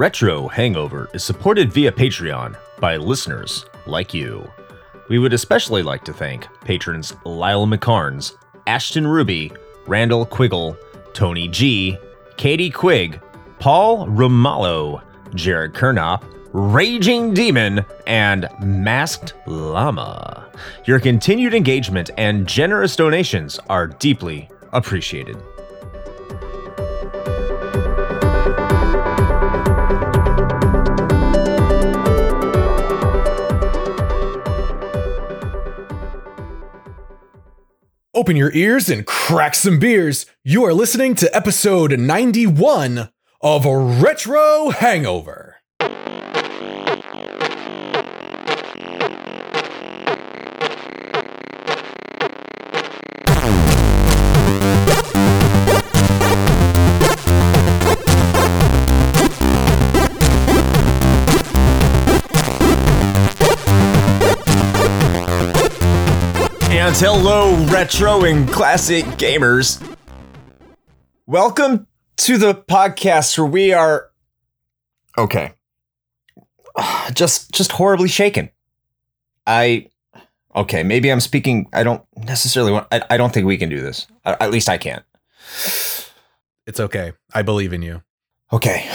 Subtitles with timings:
[0.00, 4.50] Retro Hangover is supported via Patreon by listeners like you.
[5.10, 8.34] We would especially like to thank patrons Lyle McCarnes,
[8.66, 9.52] Ashton Ruby,
[9.86, 10.74] Randall Quiggle,
[11.12, 11.98] Tony G,
[12.38, 13.20] Katie Quigg,
[13.58, 15.02] Paul Romalo,
[15.34, 16.22] Jared Kernop,
[16.52, 20.48] Raging Demon, and Masked Llama.
[20.84, 25.36] Your continued engagement and generous donations are deeply appreciated.
[38.12, 40.26] Open your ears and crack some beers.
[40.42, 43.08] You are listening to episode 91
[43.40, 45.59] of Retro Hangover.
[67.00, 69.80] Hello, retro and classic gamers.
[71.26, 71.86] Welcome
[72.18, 74.10] to the podcast where we are
[75.16, 75.54] okay.
[77.14, 78.50] Just just horribly shaken.
[79.46, 79.88] I
[80.54, 83.80] okay, maybe I'm speaking I don't necessarily want I, I don't think we can do
[83.80, 84.06] this.
[84.24, 85.04] A- At least I can't.
[86.66, 87.12] It's okay.
[87.34, 88.02] I believe in you.
[88.52, 88.88] Okay.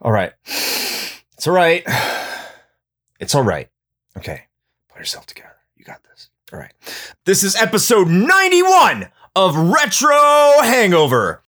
[0.00, 0.32] All right.
[0.44, 1.84] It's all right.
[3.18, 3.68] It's all right.
[4.18, 4.42] Okay.
[4.90, 5.56] Put yourself together.
[5.74, 6.28] You got this.
[6.56, 6.72] All right.
[7.26, 10.16] This is episode 91 of Retro
[10.62, 11.42] Hangover.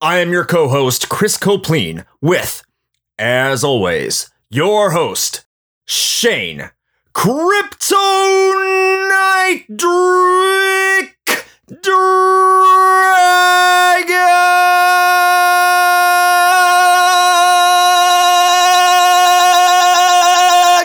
[0.00, 2.62] I am your co host, Chris Copleen, with,
[3.18, 5.44] as always, your host,
[5.84, 6.70] Shane
[7.12, 7.96] Kryptonite
[9.74, 11.12] Dragon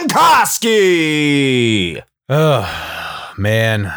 [0.10, 2.02] Koski.
[2.28, 2.87] Oh,
[3.38, 3.92] man.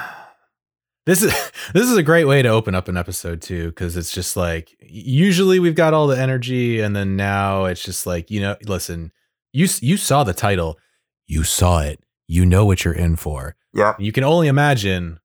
[1.07, 1.33] This is
[1.75, 4.77] this is a great way to open up an episode too because it's just like
[4.81, 9.13] usually we've got all the energy and then now it's just like you know listen
[9.53, 10.79] you you saw the title.
[11.27, 12.01] You saw it.
[12.29, 13.57] You know what you're in for.
[13.73, 13.95] Yeah.
[13.99, 15.21] you can only imagine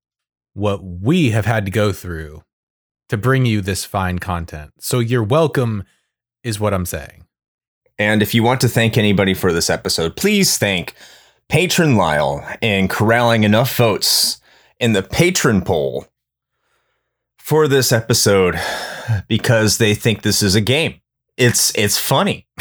[0.54, 2.44] what we have had to go through
[3.08, 4.72] to bring you this fine content.
[4.78, 5.84] So you're welcome
[6.42, 7.26] is what I'm saying.
[7.98, 10.94] And if you want to thank anybody for this episode, please thank
[11.48, 14.40] Patron Lyle in corralling enough votes
[14.80, 16.06] in the patron poll
[17.38, 18.58] for this episode
[19.28, 21.00] because they think this is a game.
[21.36, 22.46] It's it's funny.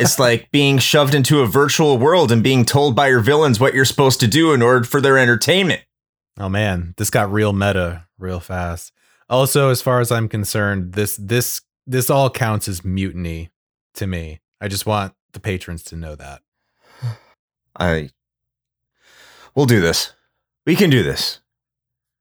[0.00, 3.74] it's like being shoved into a virtual world and being told by your villains what
[3.74, 5.82] you're supposed to do in order for their entertainment.
[6.38, 8.92] Oh man, this got real meta real fast.
[9.28, 13.50] Also, as far as I'm concerned, this this this all counts as mutiny
[13.94, 14.40] to me.
[14.60, 16.42] I just want the patrons to know that.
[17.78, 18.10] I
[19.54, 20.12] We'll do this.
[20.66, 21.40] We can do this.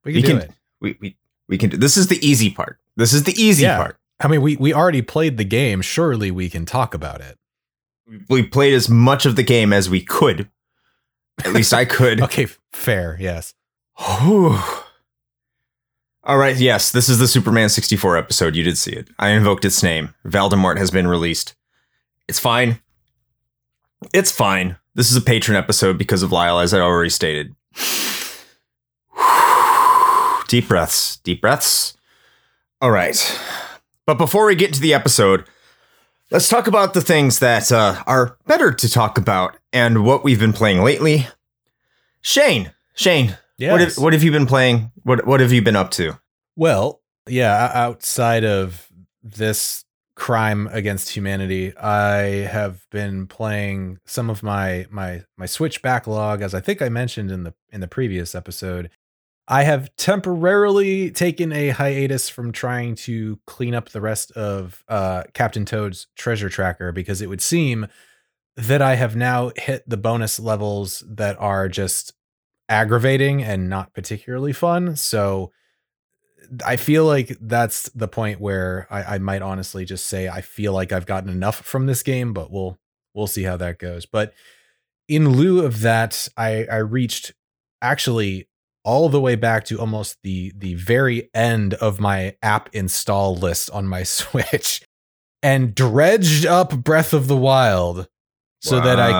[0.04, 0.52] We can We do can it.
[0.82, 2.78] we we, we can do this is the easy part.
[2.96, 3.78] This is the easy Yeah.
[3.78, 3.98] part.
[4.20, 5.82] I mean, we we already played the game.
[5.82, 7.38] Surely we can talk about it.
[8.30, 10.50] we played as much of the game as we could.
[11.46, 12.20] At least I could.
[12.24, 13.18] Okay, fair.
[13.20, 13.54] Yes.
[13.98, 14.60] Whew.
[16.24, 18.56] All right, yes, this is the Superman 64 episode.
[18.56, 19.10] You did see it.
[19.18, 20.14] I invoked its name.
[20.26, 21.56] Voldemort has been released.
[22.28, 22.80] It's fine.
[24.14, 24.78] It's fine.
[24.94, 27.56] This is a patron episode because of Lyle, as I already stated.
[30.48, 31.18] Deep breaths.
[31.18, 31.96] Deep breaths.
[32.82, 33.40] All right.
[34.06, 35.48] But before we get to the episode,
[36.30, 40.40] let's talk about the things that uh, are better to talk about and what we've
[40.40, 41.28] been playing lately.
[42.22, 43.72] Shane, Shane, Yes.
[43.72, 44.92] what have, what have you been playing?
[45.04, 46.20] What what have you been up to?
[46.56, 48.92] Well, yeah, outside of
[49.24, 49.86] this
[50.22, 56.54] crime against humanity, I have been playing some of my my my Switch backlog as
[56.54, 58.92] I think I mentioned in the in the previous episode.
[59.48, 65.24] I have temporarily taken a hiatus from trying to clean up the rest of uh,
[65.34, 67.88] Captain Toad's treasure tracker because it would seem
[68.56, 72.14] that I have now hit the bonus levels that are just
[72.70, 74.96] aggravating and not particularly fun.
[74.96, 75.52] So
[76.66, 80.74] I feel like that's the point where I, I might honestly just say I feel
[80.74, 82.78] like I've gotten enough from this game, but we'll
[83.14, 84.06] we'll see how that goes.
[84.06, 84.34] But
[85.08, 87.34] in lieu of that, I, I reached
[87.82, 88.48] actually
[88.84, 93.70] all the way back to almost the the very end of my app install list
[93.72, 94.82] on my Switch
[95.44, 98.08] and dredged up Breath of the Wild
[98.62, 99.12] so that I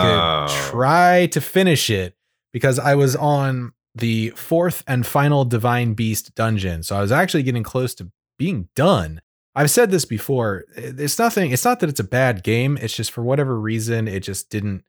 [0.48, 2.16] could try to finish it
[2.54, 6.84] because I was on the fourth and final Divine Beast dungeon.
[6.84, 9.22] So I was actually getting close to being done.
[9.54, 10.64] I've said this before.
[10.76, 12.78] It's nothing, it's not that it's a bad game.
[12.82, 14.84] It's just for whatever reason, it just didn't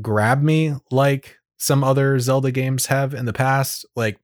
[0.00, 3.84] grab me like some other Zelda games have in the past.
[3.94, 4.18] Like,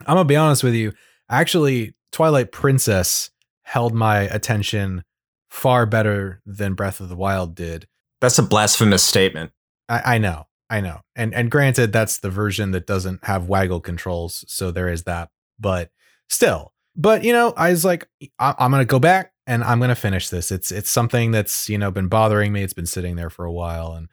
[0.00, 0.92] I'm gonna be honest with you.
[1.28, 3.30] Actually, Twilight Princess
[3.62, 5.04] held my attention
[5.50, 7.86] far better than Breath of the Wild did.
[8.20, 9.52] That's a blasphemous statement.
[9.88, 13.80] I, I know, I know, and and granted, that's the version that doesn't have waggle
[13.80, 15.30] controls, so there is that.
[15.58, 15.90] But
[16.28, 18.08] still, but you know, I was like,
[18.38, 20.50] I, I'm gonna go back and I'm gonna finish this.
[20.52, 22.62] It's it's something that's you know been bothering me.
[22.62, 24.08] It's been sitting there for a while, and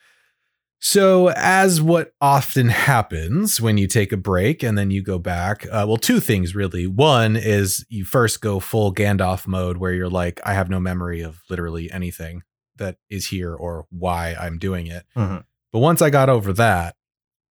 [0.79, 5.65] so, as what often happens when you take a break and then you go back,
[5.67, 6.85] uh, well, two things really.
[6.87, 11.21] One is you first go full Gandalf mode where you're like, I have no memory
[11.21, 12.43] of literally anything
[12.77, 15.03] that is here or why I'm doing it.
[15.15, 15.43] Mhm.
[15.71, 16.95] But once I got over that,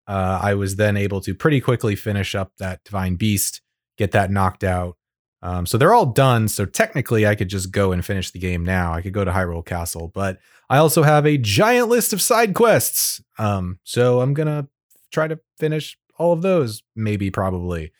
[0.06, 3.60] uh, I was then able to pretty quickly finish up that Divine Beast,
[3.98, 4.96] get that knocked out.
[5.42, 6.48] Um, so they're all done.
[6.48, 8.92] So technically, I could just go and finish the game now.
[8.92, 12.54] I could go to Hyrule Castle, but I also have a giant list of side
[12.54, 13.20] quests.
[13.38, 14.68] Um, so I'm gonna
[15.12, 17.92] try to finish all of those, maybe, probably,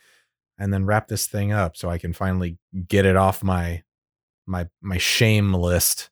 [0.58, 2.58] and then wrap this thing up so I can finally
[2.88, 3.82] get it off my
[4.46, 6.10] my my shame list.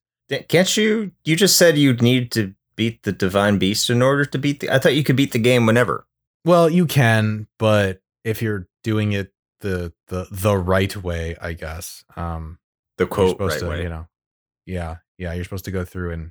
[0.48, 1.12] Can't you?
[1.24, 4.70] You just said you'd need to beat the divine beast in order to beat the.
[4.70, 6.06] I thought you could beat the game whenever.
[6.44, 12.04] Well, you can, but if you're doing it the the the right way, I guess.
[12.16, 12.58] Um,
[12.98, 13.82] The quote right to, way.
[13.82, 14.06] you know,
[14.66, 16.30] yeah, yeah, you're supposed to go through and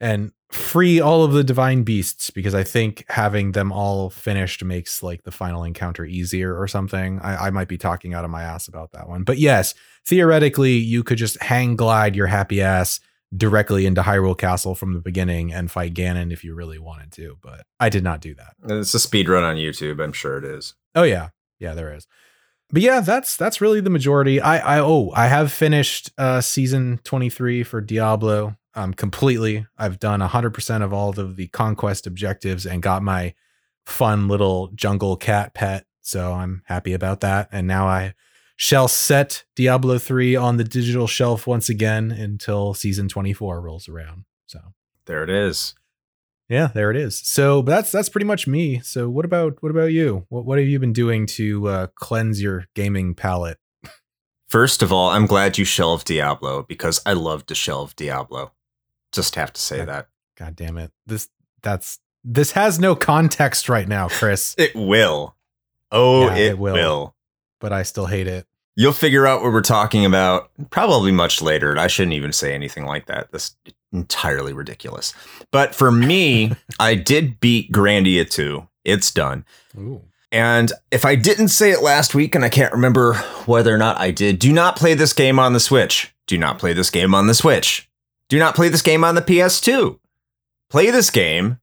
[0.00, 5.02] and free all of the divine beasts because I think having them all finished makes
[5.02, 7.18] like the final encounter easier or something.
[7.20, 9.74] I, I might be talking out of my ass about that one, but yes,
[10.04, 13.00] theoretically, you could just hang glide your happy ass
[13.34, 17.38] directly into Hyrule Castle from the beginning and fight Ganon if you really wanted to,
[17.40, 18.54] but I did not do that.
[18.64, 20.02] It's a speed run on YouTube.
[20.02, 20.74] I'm sure it is.
[20.94, 22.06] Oh yeah, yeah, there is.
[22.70, 24.40] But yeah, that's that's really the majority.
[24.40, 29.66] I I oh I have finished uh season twenty three for Diablo um completely.
[29.78, 33.34] I've done hundred percent of all of the conquest objectives and got my
[33.84, 35.86] fun little jungle cat pet.
[36.00, 37.48] So I'm happy about that.
[37.52, 38.14] And now I
[38.56, 43.88] shall set Diablo three on the digital shelf once again until season twenty four rolls
[43.88, 44.24] around.
[44.46, 44.60] So
[45.06, 45.74] There it is.
[46.48, 47.18] yeah, there it is.
[47.18, 48.80] So but that's that's pretty much me.
[48.80, 50.26] So what about what about you?
[50.28, 53.58] What what have you been doing to uh, cleanse your gaming palette?
[54.48, 58.52] First of all, I'm glad you shelved Diablo because I love to shelve Diablo.
[59.12, 59.86] Just have to say Okay.
[59.86, 60.08] that.
[60.38, 60.92] God damn it.
[61.06, 61.28] This
[61.62, 65.36] that's this has no context right now, Chris, It will.
[65.92, 66.74] Oh, Yeah, it, it will.
[66.74, 67.15] will.
[67.60, 68.46] But I still hate it.
[68.78, 71.78] You'll figure out what we're talking about probably much later.
[71.78, 73.32] I shouldn't even say anything like that.
[73.32, 73.56] That's
[73.92, 75.14] entirely ridiculous.
[75.50, 78.68] But for me, I did beat Grandia 2.
[78.84, 79.44] It's done.
[79.78, 80.02] Ooh.
[80.30, 83.14] And if I didn't say it last week, and I can't remember
[83.46, 86.14] whether or not I did, do not play this game on the Switch.
[86.26, 87.88] Do not play this game on the Switch.
[88.28, 89.98] Do not play this game on the PS2.
[90.68, 91.60] Play this game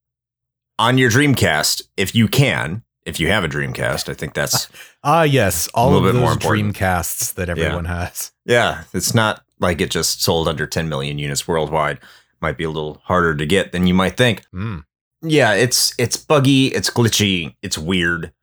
[0.80, 2.84] on your Dreamcast if you can.
[3.06, 4.70] If you have a Dreamcast, I think that's
[5.04, 6.38] Ah yes, all of bit those.
[6.38, 8.32] Dreamcasts that everyone has.
[8.46, 12.00] Yeah, it's not like it just sold under 10 million units worldwide.
[12.42, 14.44] Might be a little harder to get than you might think.
[14.54, 14.84] Mm.
[15.22, 18.34] Yeah, it's it's buggy, it's glitchy, it's weird.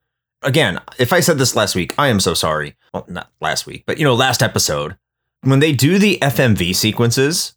[0.42, 2.76] Again, if I said this last week, I am so sorry.
[2.94, 4.96] Well, not last week, but you know, last episode,
[5.42, 7.54] when they do the FMV sequences,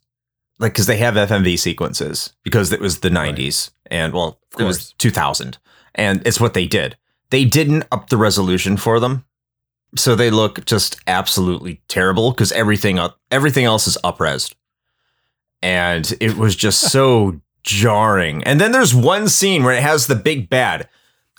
[0.58, 4.92] like because they have FMV sequences because it was the 90s and well, it was
[4.94, 5.58] 2000
[5.94, 6.96] and it's what they did.
[7.34, 9.24] They didn't up the resolution for them.
[9.96, 14.54] So they look just absolutely terrible because everything up, everything else is upresed.
[15.60, 18.44] And it was just so jarring.
[18.44, 20.88] And then there's one scene where it has the big bad.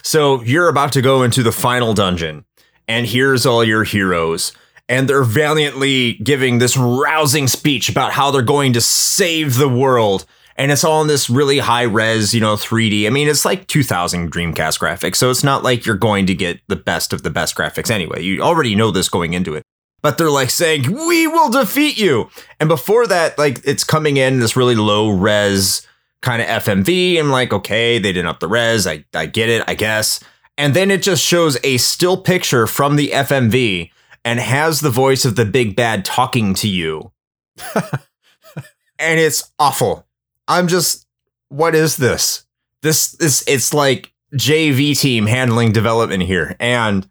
[0.04, 2.44] So you're about to go into the final dungeon,
[2.90, 4.52] and here's all your heroes.
[4.90, 10.26] And they're valiantly giving this rousing speech about how they're going to save the world.
[10.58, 13.08] And it's all in this really high res, you know, 3D.
[13.08, 15.18] I mean, it's like 2000 Dreamcast graphics.
[15.18, 18.22] So it's not like you're going to get the best of the best graphics anyway.
[18.22, 19.64] You already know this going into it.
[20.02, 22.30] But they're like saying, we will defeat you.
[22.60, 25.86] And before that, like it's coming in this really low res
[26.22, 27.20] kind of FMV.
[27.20, 28.88] I'm like, okay, they didn't up the res.
[28.88, 30.20] I, I get it, I guess.
[30.58, 33.92] And then it just shows a still picture from the FMV
[34.24, 37.12] and has the voice of the big bad talking to you.
[37.76, 40.06] and it's awful.
[40.48, 41.06] I'm just,
[41.50, 42.46] what is this?
[42.82, 46.56] This, this, it's like JV team handling development here.
[46.60, 47.10] And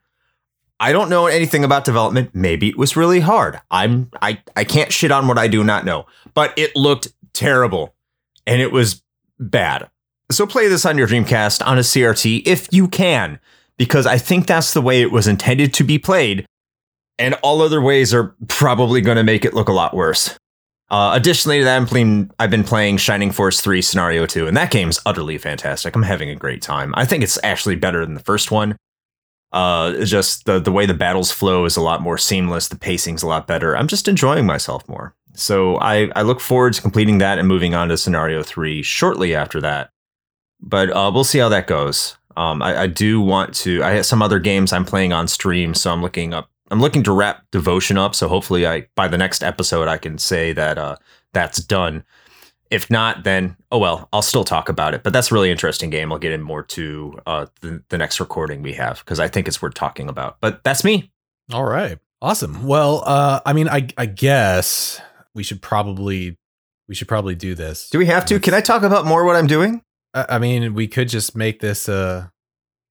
[0.81, 2.31] I don't know anything about development.
[2.35, 3.61] Maybe it was really hard.
[3.71, 7.95] I'm, I, I can't shit on what I do not know, but it looked terrible
[8.47, 9.03] and it was
[9.39, 9.91] bad.
[10.31, 13.39] So play this on your Dreamcast on a CRT if you can,
[13.77, 16.47] because I think that's the way it was intended to be played.
[17.19, 20.37] And all other ways are probably going to make it look a lot worse.
[20.91, 24.57] Uh, additionally to that, I'm playing, I've been playing Shining Force 3 Scenario 2, and
[24.57, 25.95] that game's utterly fantastic.
[25.97, 26.95] I'm having a great time.
[26.97, 28.77] I think it's actually better than the first one.
[29.53, 33.23] Uh, just the, the way the battles flow is a lot more seamless, the pacing's
[33.23, 33.77] a lot better.
[33.77, 35.15] I'm just enjoying myself more.
[35.35, 39.35] So I, I look forward to completing that and moving on to Scenario 3 shortly
[39.35, 39.91] after that.
[40.61, 42.17] But uh, we'll see how that goes.
[42.37, 43.83] Um, I, I do want to.
[43.83, 47.05] I have some other games I'm playing on stream, so I'm looking up I'm looking
[47.05, 50.77] to wrap devotion up, so hopefully I by the next episode I can say that
[50.77, 50.97] uh,
[51.33, 52.03] that's done.
[52.69, 55.05] If not, then oh well, I'll still talk about it.
[55.05, 56.13] But that's a really interesting game.
[56.13, 59.47] I'll get in more to uh, the, the next recording we have because I think
[59.47, 60.39] it's worth talking about.
[60.41, 61.13] But that's me.
[61.53, 62.67] All right, awesome.
[62.67, 65.01] Well, uh, I mean, I I guess
[65.33, 66.37] we should probably
[66.89, 67.89] we should probably do this.
[67.89, 68.41] Do we have to?
[68.41, 69.81] Can I talk about more what I'm doing?
[70.13, 72.33] I, I mean, we could just make this a,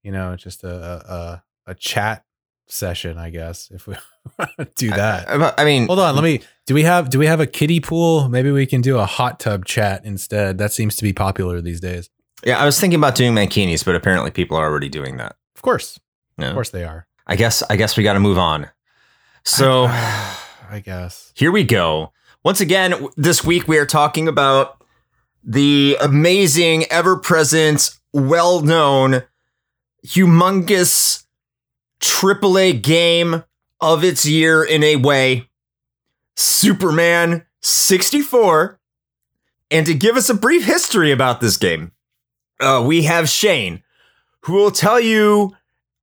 [0.04, 2.24] you know, just a a, a chat
[2.74, 3.96] session, I guess, if we
[4.76, 5.30] do that.
[5.30, 6.16] I, I, mean, hold on.
[6.16, 6.42] Let me.
[6.66, 8.30] Do we have do we have a kiddie pool?
[8.30, 10.58] Maybe we can do a hot tub chat instead.
[10.58, 12.10] That seems to be popular these days.
[12.46, 15.36] Yeah, I was thinking about doing mankinis, but apparently people are already doing that.
[15.56, 16.00] Of course,
[16.38, 16.48] yeah.
[16.48, 17.08] of course they are.
[17.28, 17.64] I guess.
[17.70, 18.70] I guess we got to move on.
[19.44, 20.38] So, I,
[20.72, 22.12] I guess here we go.
[22.44, 24.84] Once again, this week we are talking about
[25.44, 29.24] the amazing, ever present, well known,
[30.06, 31.23] humongous
[32.04, 33.44] AAA game
[33.80, 35.48] of its year in a way,
[36.36, 38.80] Superman 64.
[39.72, 41.94] And to give us a brief history about this game,
[42.60, 43.84] uh, we have Shane,
[44.42, 45.56] who will tell you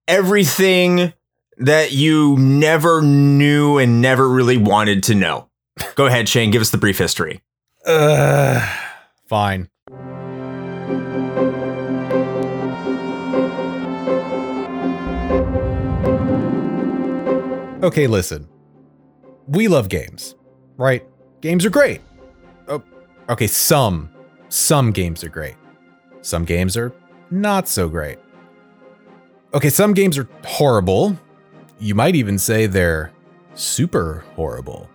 [0.09, 1.13] everything
[1.59, 5.49] that you never knew and never really wanted to know.
[5.95, 7.43] Go ahead, Shane, give us the brief history.
[7.87, 8.67] Uh,
[9.27, 9.69] fine.
[17.83, 18.47] Okay, listen.
[19.47, 20.35] We love games,
[20.77, 21.07] right?
[21.41, 22.03] Games are great.
[22.69, 22.83] Oh,
[23.29, 24.11] okay, some
[24.51, 25.57] some games are great.
[26.21, 26.93] Some games are
[27.31, 28.19] not so great.
[29.55, 31.19] Okay, some games are horrible.
[31.79, 33.13] You might even say they're
[33.55, 34.89] super horrible.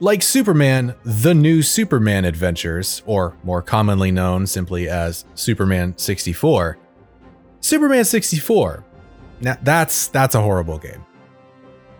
[0.00, 6.76] Like Superman, The New Superman Adventures, or more commonly known simply as Superman 64.
[7.60, 8.84] Superman 64.
[9.40, 11.04] Now that's that's a horrible game.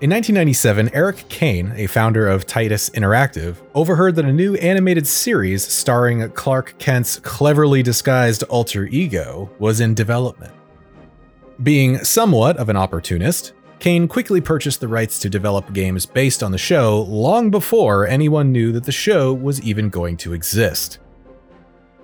[0.05, 5.67] In 1997, Eric Caen, a founder of Titus Interactive, overheard that a new animated series
[5.67, 10.53] starring Clark Kent's cleverly disguised alter ego was in development.
[11.63, 16.53] Being somewhat of an opportunist, Caen quickly purchased the rights to develop games based on
[16.53, 20.99] the show long before anyone knew that the show was even going to exist.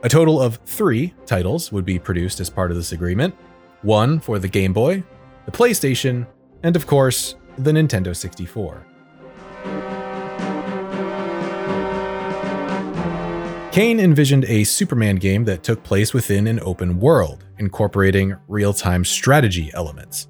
[0.05, 3.35] A total of three titles would be produced as part of this agreement
[3.83, 5.05] one for the Game Boy,
[5.45, 6.27] the PlayStation,
[6.63, 8.87] and of course, the Nintendo 64.
[13.73, 19.05] Caen envisioned a Superman game that took place within an open world, incorporating real time
[19.05, 20.27] strategy elements.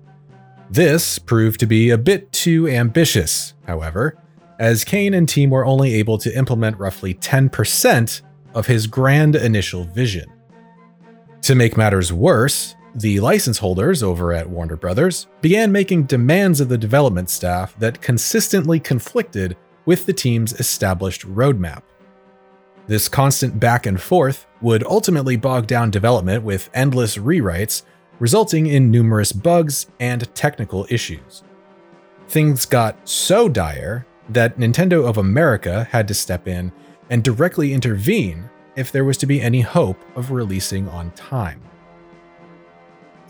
[0.68, 4.18] This proved to be a bit too ambitious, however,
[4.58, 8.20] as Caen and team were only able to implement roughly 10%
[8.52, 10.30] of his grand initial vision.
[11.42, 16.68] To make matters worse, the license holders over at Warner Brothers began making demands of
[16.68, 21.82] the development staff that consistently conflicted with the team's established roadmap.
[22.87, 27.82] This constant back and forth would ultimately bog down development with endless rewrites,
[28.18, 31.44] resulting in numerous bugs and technical issues.
[32.28, 36.73] Things got so dire that Nintendo of America had to step in
[37.09, 41.61] and directly intervene if there was to be any hope of releasing on time.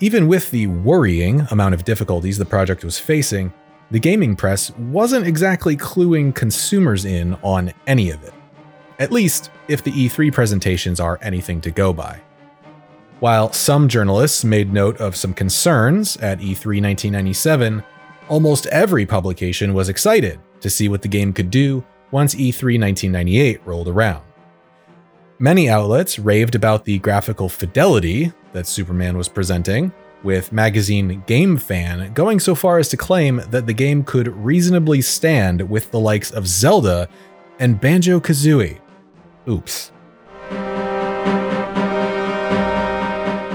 [0.03, 3.53] Even with the worrying amount of difficulties the project was facing,
[3.91, 8.33] the gaming press wasn't exactly cluing consumers in on any of it.
[8.97, 12.19] At least, if the E3 presentations are anything to go by.
[13.19, 17.83] While some journalists made note of some concerns at E3 1997,
[18.27, 23.61] almost every publication was excited to see what the game could do once E3 1998
[23.65, 24.23] rolled around.
[25.41, 32.13] Many outlets raved about the graphical fidelity that Superman was presenting, with magazine Game Fan
[32.13, 36.29] going so far as to claim that the game could reasonably stand with the likes
[36.29, 37.09] of Zelda
[37.57, 38.81] and Banjo Kazooie.
[39.49, 39.91] Oops.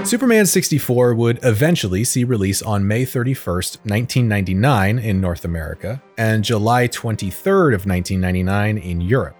[0.05, 6.89] Superman 64 would eventually see release on May 31st, 1999 in North America and July
[6.89, 9.37] 23rd of 1999 in Europe.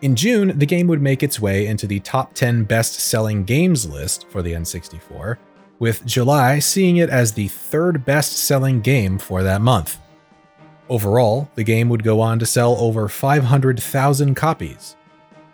[0.00, 3.88] In June, the game would make its way into the top 10 best selling games
[3.88, 5.38] list for the N64,
[5.80, 9.98] with July seeing it as the third best selling game for that month.
[10.88, 14.96] Overall, the game would go on to sell over 500,000 copies.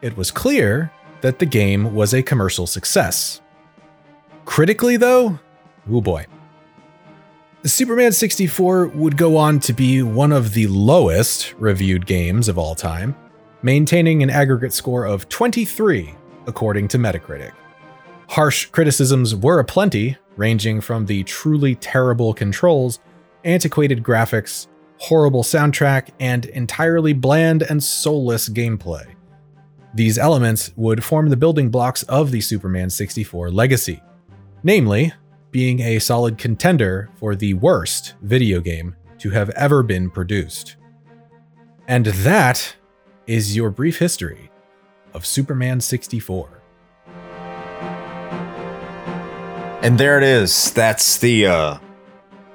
[0.03, 3.41] It was clear that the game was a commercial success.
[4.45, 5.39] Critically, though,
[5.91, 6.27] oh boy.
[7.65, 12.75] Superman 64 would go on to be one of the lowest reviewed games of all
[12.75, 13.17] time,
[13.65, 16.15] maintaining an aggregate score of 23,
[16.47, 17.53] according to Metacritic.
[18.29, 23.01] Harsh criticisms were aplenty, ranging from the truly terrible controls,
[23.45, 24.67] antiquated graphics,
[24.99, 29.07] horrible soundtrack, and entirely bland and soulless gameplay.
[29.95, 34.03] These elements would form the building blocks of the Superman 64 legacy,
[34.63, 35.15] namely,
[35.53, 40.77] being a solid contender for the worst video game to have ever been produced.
[41.89, 42.77] And that
[43.27, 44.51] is your brief history
[45.13, 46.49] of Superman 64.
[49.83, 50.73] And there it is.
[50.73, 51.79] That's the uh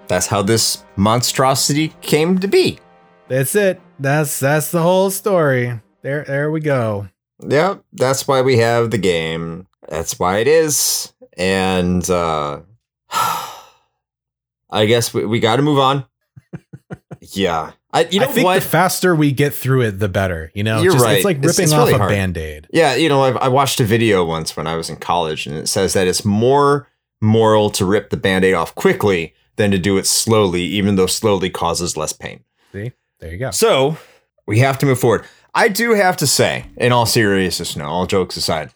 [0.08, 2.80] that's how this monstrosity came to be.
[3.28, 3.80] That's it.
[4.00, 5.80] That's that's the whole story.
[6.02, 7.08] There there we go.
[7.48, 9.68] Yep, that's why we have the game.
[9.88, 11.14] That's why it is.
[11.38, 12.62] And uh
[14.72, 16.06] I guess we, we got to move on.
[17.22, 17.72] yeah.
[17.92, 18.56] I, you know I think what?
[18.62, 20.52] the faster we get through it, the better.
[20.54, 21.16] You know, You're Just- right.
[21.18, 22.68] It's like ripping it's off really a band aid.
[22.72, 25.56] yeah, you know, I've, I watched a video once when I was in college, and
[25.56, 26.88] it says that it's more
[27.22, 31.08] moral to rip the band aid off quickly than to do it slowly, even though
[31.08, 32.44] slowly causes less pain.
[32.72, 33.52] See, there you go.
[33.52, 33.98] So
[34.46, 35.26] we have to move forward.
[35.56, 38.72] I do have to say, in all seriousness, now, all jokes aside,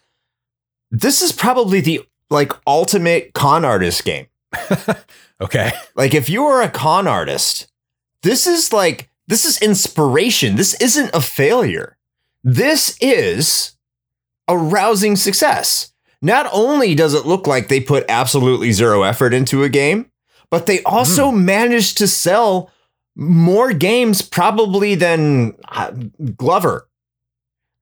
[0.90, 4.26] this is probably the like ultimate con artist game.
[5.40, 5.72] Okay.
[5.96, 7.66] Like if you are a con artist,
[8.24, 10.56] this is like this is inspiration.
[10.56, 11.96] This isn't a failure.
[12.42, 13.76] This is
[14.48, 15.92] a rousing success.
[16.20, 20.10] Not only does it look like they put absolutely zero effort into a game,
[20.50, 22.70] but they also managed to sell
[23.14, 25.92] more games probably than uh,
[26.36, 26.88] Glover.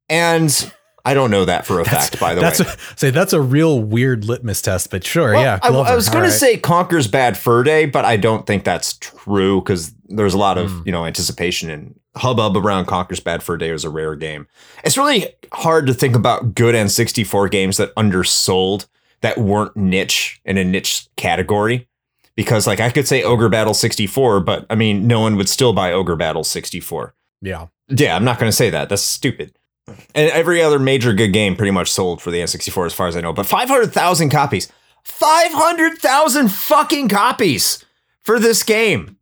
[0.09, 0.73] And
[1.05, 2.67] I don't know that for a That's- fact, by the that's way.
[2.67, 5.59] a, say that's a real weird litmus test, but sure, Well, yeah.
[5.63, 8.63] I- I, was going all to say Conker's Bad Fur Day, but I don't think
[8.65, 10.83] that's true because there's a lot of Hmm.
[10.87, 14.47] you know anticipation and hubbub around Conker's Bad Fur Day was a rare game.
[14.85, 18.87] It's really hard to think about good N64 games that undersold
[19.23, 21.89] that weren't niche in a niche category.
[22.37, 25.73] Because like I could say Ogre Battle 64, but I mean no one would still
[25.73, 27.15] buy Ogre Battle 64.
[27.41, 27.67] yeah.
[27.89, 28.89] Yeah, I'm not going to say that.
[28.89, 29.55] That's stupid.
[29.89, 33.17] And every other major good game pretty much sold for the N64 as far as
[33.17, 33.33] I know.
[33.33, 34.71] But 500,000 copies.
[35.05, 37.85] 500,000 fucking copies
[38.23, 39.17] for this game.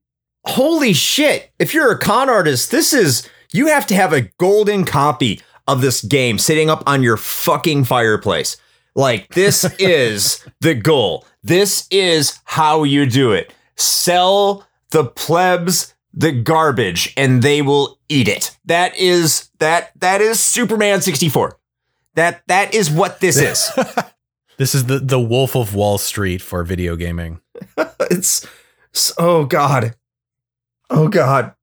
[0.45, 1.51] Holy shit.
[1.59, 5.81] If you're a con artist, this is, you have to have a golden copy of
[5.81, 8.57] this game sitting up on your fucking fireplace.
[8.95, 11.27] Like, this is the goal.
[11.43, 13.53] This is how you do it.
[13.77, 18.57] Sell the plebs the garbage and they will eat it.
[18.65, 21.59] That is that that is Superman 64.
[22.15, 23.71] That that is what this is.
[24.57, 27.41] This is the the Wolf of Wall Street for video gaming.
[28.11, 28.47] it's
[28.95, 29.95] s- oh god.
[30.91, 31.55] Oh god.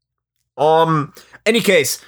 [0.57, 1.13] Um
[1.45, 2.03] any case,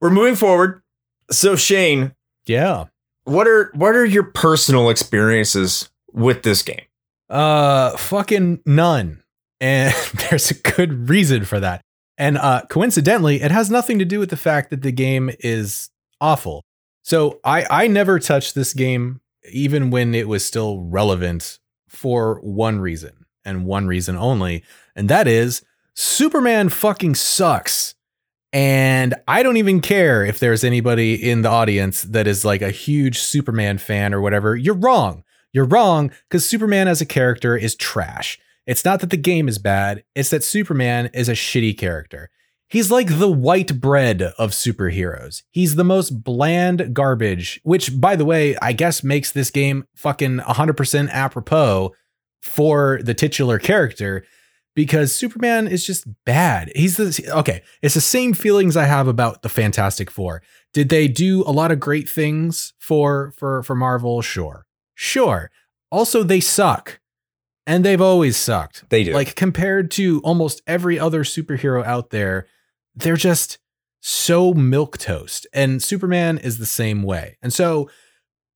[0.00, 0.82] we're moving forward.
[1.30, 2.14] So Shane,
[2.46, 2.86] Yeah.
[3.24, 6.82] what are what are your personal experiences with this game?
[7.28, 9.19] Uh fucking none.
[9.60, 9.94] And
[10.30, 11.82] there's a good reason for that.
[12.18, 15.90] And uh coincidentally, it has nothing to do with the fact that the game is
[16.20, 16.62] awful.
[17.02, 19.20] So I I never touched this game
[19.50, 24.62] even when it was still relevant for one reason and one reason only,
[24.94, 25.62] and that is
[25.94, 27.94] Superman fucking sucks.
[28.52, 32.70] And I don't even care if there's anybody in the audience that is like a
[32.70, 34.56] huge Superman fan or whatever.
[34.56, 35.22] You're wrong.
[35.52, 38.38] You're wrong because Superman as a character is trash.
[38.70, 42.30] It's not that the game is bad, it's that Superman is a shitty character.
[42.68, 45.42] He's like the white bread of superheroes.
[45.50, 50.38] He's the most bland garbage, which, by the way, I guess makes this game fucking
[50.38, 51.96] 100% apropos
[52.40, 54.24] for the titular character
[54.76, 56.70] because Superman is just bad.
[56.76, 57.62] He's the okay.
[57.82, 60.42] It's the same feelings I have about the Fantastic Four.
[60.72, 64.22] Did they do a lot of great things for for for Marvel?
[64.22, 65.50] Sure, sure.
[65.90, 66.99] Also, they suck,
[67.66, 68.88] and they've always sucked.
[68.88, 69.12] They do.
[69.12, 72.46] Like compared to almost every other superhero out there,
[72.94, 73.58] they're just
[74.00, 75.46] so milquetoast.
[75.52, 77.36] And Superman is the same way.
[77.42, 77.90] And so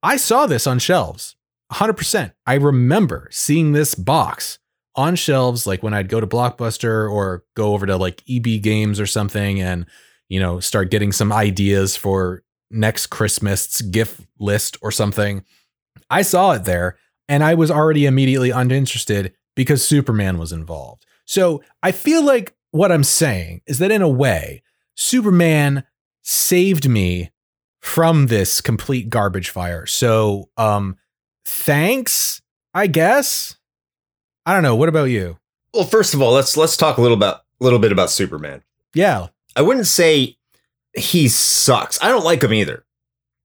[0.03, 1.37] I saw this on shelves
[1.73, 2.33] 100%.
[2.47, 4.59] I remember seeing this box
[4.97, 9.01] on shelves like when I'd go to Blockbuster or go over to like EB Games
[9.01, 9.87] or something and
[10.29, 15.45] you know start getting some ideas for next Christmas gift list or something.
[16.11, 16.97] I saw it there.
[17.29, 21.07] And I was already immediately uninterested because Superman was involved.
[21.25, 24.63] So I feel like what I'm saying is that in a way,
[24.97, 25.85] Superman
[26.23, 27.31] saved me
[27.81, 29.87] from this complete garbage fire.
[29.87, 30.97] So um
[31.45, 32.41] thanks,
[32.73, 33.57] I guess.
[34.47, 34.77] I don't know.
[34.77, 35.39] What about you?
[35.73, 38.63] Well, first of all, let's let's talk a little about a little bit about Superman.
[38.95, 39.29] Yeah.
[39.57, 40.37] I wouldn't say
[40.97, 42.03] he sucks.
[42.03, 42.85] I don't like him either.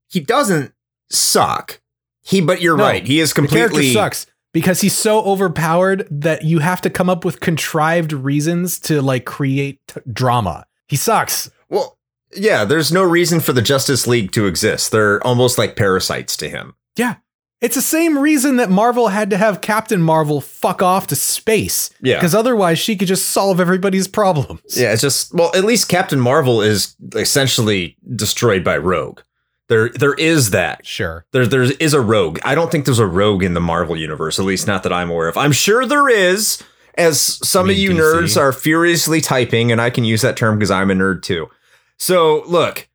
[0.09, 0.73] He doesn't
[1.09, 1.81] suck.
[2.29, 3.05] He, but you're No, right.
[3.05, 7.39] He is completely sucks because he's so overpowered that you have to come up with
[7.39, 10.65] contrived reasons to like create t- drama.
[10.87, 11.49] He sucks.
[11.69, 11.97] well.
[12.35, 14.91] Yeah, there's no reason for the Justice League to exist.
[14.91, 16.75] They're almost like parasites to him.
[16.95, 17.15] Yeah.
[17.59, 21.89] It's the same reason that Marvel had to have Captain Marvel fuck off to space.
[22.01, 22.17] Yeah.
[22.17, 24.61] Because otherwise she could just solve everybody's problems.
[24.79, 29.21] Yeah, it's just well, at least Captain Marvel is essentially destroyed by Rogue.
[29.69, 30.85] There, there is that.
[30.85, 31.25] Sure.
[31.31, 32.39] There, there is a rogue.
[32.43, 35.09] I don't think there's a rogue in the Marvel universe, at least not that I'm
[35.11, 35.37] aware of.
[35.37, 36.61] I'm sure there is,
[36.95, 37.99] as some You of you DC?
[37.99, 41.49] nerds are furiously typing, and I can use that term because I'm a nerd too.
[41.97, 42.89] So look,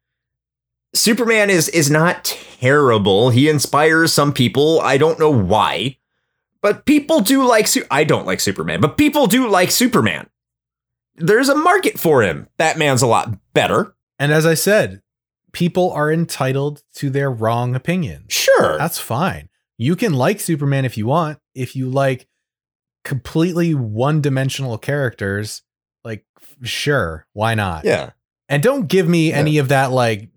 [0.94, 3.30] Superman is is not terrible.
[3.30, 4.80] He inspires some people.
[4.80, 5.98] I don't know why,
[6.60, 7.66] but people do like.
[7.66, 10.28] Su- I don't like Superman, but people do like Superman.
[11.16, 12.48] There's a market for him.
[12.56, 13.94] Batman's a lot better.
[14.18, 15.02] And as I said,
[15.54, 18.26] people are entitled to their wrong opinions.
[18.32, 18.76] Sure.
[18.76, 19.48] That's fine.
[19.78, 21.38] You can like Superman if you want.
[21.54, 22.28] If you like
[23.04, 25.62] completely one dimensional characters,
[26.04, 26.24] like,
[26.62, 27.84] sure, why not?
[27.84, 28.10] yeah.
[28.46, 29.38] And don't give me Yeah.
[29.38, 30.28] any of that like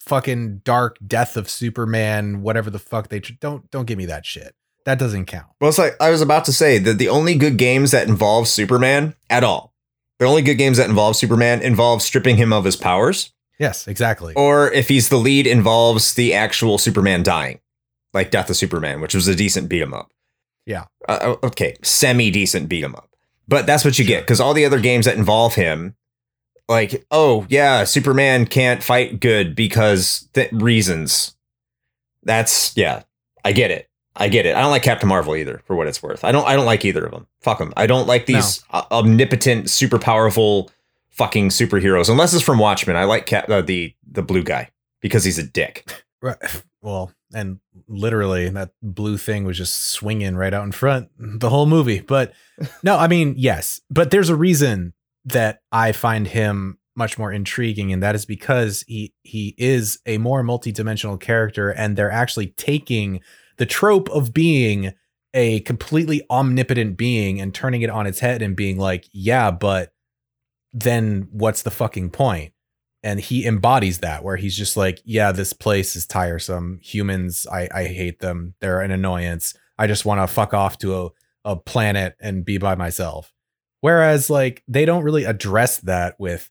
[0.00, 4.26] fucking dark death of Superman, whatever the fuck they tr- don't don't give me that
[4.26, 4.54] shit.
[4.84, 5.46] That doesn't count.
[5.62, 8.48] Well, it's like I was about to say that the only good games that involve
[8.48, 9.72] Superman at all,
[10.18, 14.34] the only good games that involve Superman involve stripping him of his powers, Yes, exactly.
[14.34, 17.60] or if he's the lead, involves the actual Superman dying,
[18.12, 20.10] like Death of Superman, which was a decent beat 'em up.
[20.66, 20.84] Yeah.
[21.08, 23.10] Uh, okay, semi decent beat 'em up,
[23.46, 25.94] but that's what you get because all the other games that involve him,
[26.68, 31.36] like oh yeah, Superman can't fight good because th- reasons.
[32.22, 33.02] That's yeah,
[33.44, 33.88] I get it.
[34.16, 34.54] I get it.
[34.56, 36.24] I don't like Captain Marvel either, for what it's worth.
[36.24, 36.46] I don't.
[36.46, 37.26] I don't like either of them.
[37.42, 37.72] Fuck them.
[37.76, 40.70] I don't like these uh, omnipotent, super powerful,
[41.14, 42.08] fucking superheroes.
[42.08, 42.96] Unless it's from Watchmen.
[42.96, 46.04] I like Cap, uh, the the blue guy because he's a dick.
[46.20, 46.36] Right.
[46.80, 51.66] Well, and literally that blue thing was just swinging right out in front the whole
[51.66, 52.00] movie.
[52.00, 52.32] But
[52.82, 54.92] no, I mean, yes, but there's a reason
[55.24, 60.18] that I find him much more intriguing, and that is because he he is a
[60.18, 63.20] more multidimensional character, and they're actually taking
[63.56, 64.92] the trope of being
[65.32, 69.93] a completely omnipotent being and turning it on its head and being like, yeah, but
[70.74, 72.52] then what's the fucking point?
[73.04, 76.80] and he embodies that where he's just like yeah this place is tiresome.
[76.82, 78.54] Humans i i hate them.
[78.60, 79.54] They're an annoyance.
[79.78, 81.08] I just want to fuck off to a,
[81.44, 83.32] a planet and be by myself.
[83.82, 86.50] Whereas like they don't really address that with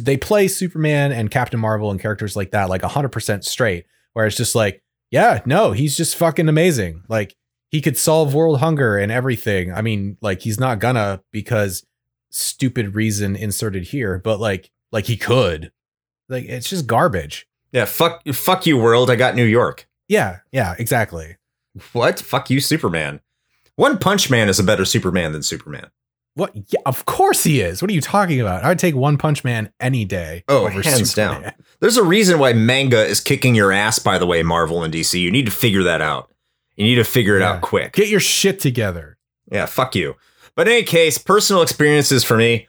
[0.00, 4.36] they play superman and captain marvel and characters like that like 100% straight where it's
[4.36, 7.02] just like yeah no he's just fucking amazing.
[7.08, 7.36] Like
[7.70, 9.74] he could solve world hunger and everything.
[9.74, 11.84] I mean like he's not gonna because
[12.32, 15.70] stupid reason inserted here but like like he could
[16.28, 17.46] like it's just garbage.
[17.72, 17.84] Yeah.
[17.86, 18.26] Fuck.
[18.28, 19.10] Fuck you, world.
[19.10, 19.86] I got New York.
[20.08, 21.36] Yeah, yeah, exactly.
[21.92, 22.20] What?
[22.20, 23.20] Fuck you, Superman.
[23.76, 25.86] One Punch Man is a better Superman than Superman.
[26.34, 26.52] What?
[26.54, 27.80] Yeah, of course he is.
[27.80, 28.62] What are you talking about?
[28.64, 30.44] I'd take One Punch Man any day.
[30.48, 31.42] Oh, hands Superman.
[31.42, 31.52] down.
[31.80, 35.18] There's a reason why manga is kicking your ass, by the way, Marvel and DC.
[35.20, 36.30] You need to figure that out.
[36.76, 37.52] You need to figure it Yeah.
[37.52, 37.92] out quick.
[37.94, 39.16] Get your shit together.
[39.50, 40.16] Yeah, fuck you.
[40.54, 42.68] But in any case, personal experiences for me,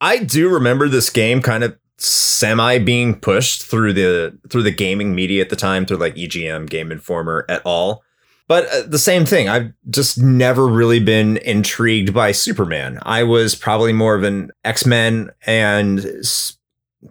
[0.00, 5.14] I do remember this game kind of semi being pushed through the through the gaming
[5.14, 8.02] media at the time through like EGM, Game Informer at all.
[8.46, 12.98] But uh, the same thing, I've just never really been intrigued by Superman.
[13.02, 16.06] I was probably more of an X-Men and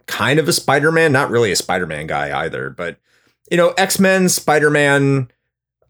[0.06, 2.98] kind of a Spider-Man, not really a Spider-Man guy either, but
[3.50, 5.32] you know, X-Men, Spider-Man,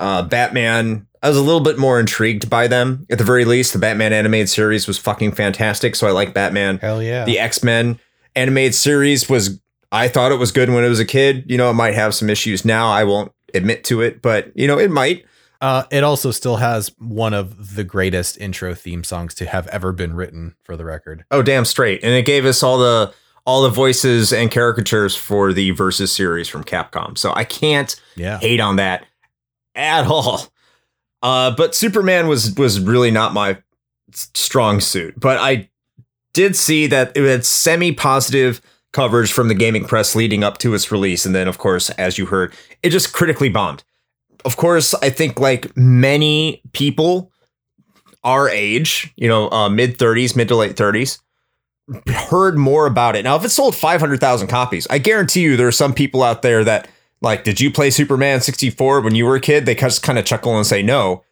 [0.03, 1.07] uh, Batman.
[1.21, 3.05] I was a little bit more intrigued by them.
[3.09, 5.95] At the very least, the Batman animated series was fucking fantastic.
[5.95, 6.79] So I like Batman.
[6.79, 7.23] Hell yeah.
[7.23, 7.97] The X Men
[8.35, 9.59] animated series was,
[9.91, 11.45] I thought it was good when it was a kid.
[11.47, 12.89] You know, it might have some issues now.
[12.89, 15.25] I won't admit to it, but, you know, it might.
[15.61, 19.93] uh, it also still has one of the greatest intro theme songs to have ever
[19.93, 21.23] been written, for the record.
[21.31, 22.03] Oh, damn straight.
[22.03, 23.13] And it gave us all the.
[23.45, 27.17] All the voices and caricatures for the Versus series from Capcom.
[27.17, 28.39] So I can't Yeah.
[28.39, 29.05] hate on that
[29.75, 30.47] at all.
[31.21, 33.57] Uh, but Superman was was really not my
[34.11, 35.19] strong suit.
[35.19, 35.69] But I
[36.33, 40.73] did see that it had semi positive coverage from the gaming press leading up to
[40.73, 43.83] its release, and then of course, as you heard, it just critically bombed.
[44.45, 47.31] of course, I think like many people
[48.23, 51.19] our age, you know, uh, mid 30s, mid to late 30s,
[52.07, 53.23] heard more about it.
[53.23, 56.63] Now, if it sold 500,000 copies, I guarantee you there are some people out there
[56.63, 56.87] that,
[57.23, 59.65] like, did you play Superman 64 when you were a kid?
[59.65, 61.23] They just kind of chuckle and say no.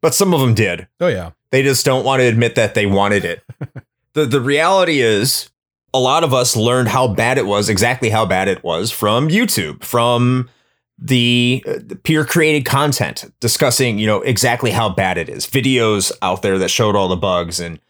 [0.00, 0.86] But some of them did.
[1.00, 1.32] Oh, yeah.
[1.50, 3.42] They just don't want to admit that they wanted it.
[4.14, 5.50] the, the reality is,
[5.92, 9.28] a lot of us learned how bad it was, exactly how bad it was from
[9.28, 10.48] YouTube, from
[10.96, 15.46] the, uh, the peer created content discussing, you know, exactly how bad it is.
[15.46, 17.80] Videos out there that showed all the bugs and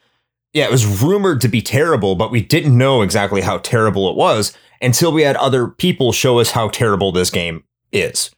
[0.55, 4.17] yeah, it was rumored to be terrible, but we didn't know exactly how terrible it
[4.17, 8.31] was until we had other people show us how terrible this game is.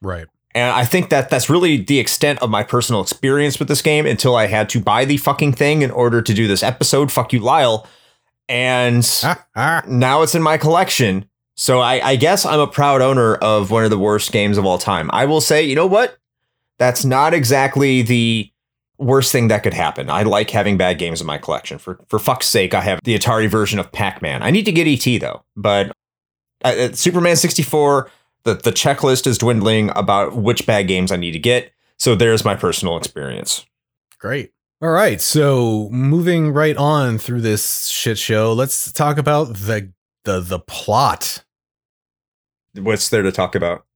[0.00, 0.26] Right.
[0.54, 4.04] And I think that that's really the extent of my personal experience with this game
[4.04, 7.10] until I had to buy the fucking thing in order to do this episode.
[7.10, 7.86] Fuck you, Lyle.
[8.48, 9.06] And
[9.56, 11.26] now it's in my collection.
[11.54, 14.66] So I, I guess I'm a proud owner of one of the worst games of
[14.66, 15.10] all time.
[15.12, 16.18] I will say, you know what?
[16.78, 18.50] That's not exactly the
[18.98, 20.10] worst thing that could happen.
[20.10, 21.78] I like having bad games in my collection.
[21.78, 24.42] For for fuck's sake, I have the Atari version of Pac-Man.
[24.42, 25.91] I need to get ET though, but
[26.64, 28.10] uh, uh, Superman 64.
[28.44, 31.72] The the checklist is dwindling about which bad games I need to get.
[31.98, 33.64] So there's my personal experience.
[34.18, 34.52] Great.
[34.82, 35.20] All right.
[35.20, 39.92] So moving right on through this shit show, let's talk about the
[40.24, 41.44] the the plot.
[42.74, 43.86] What's there to talk about?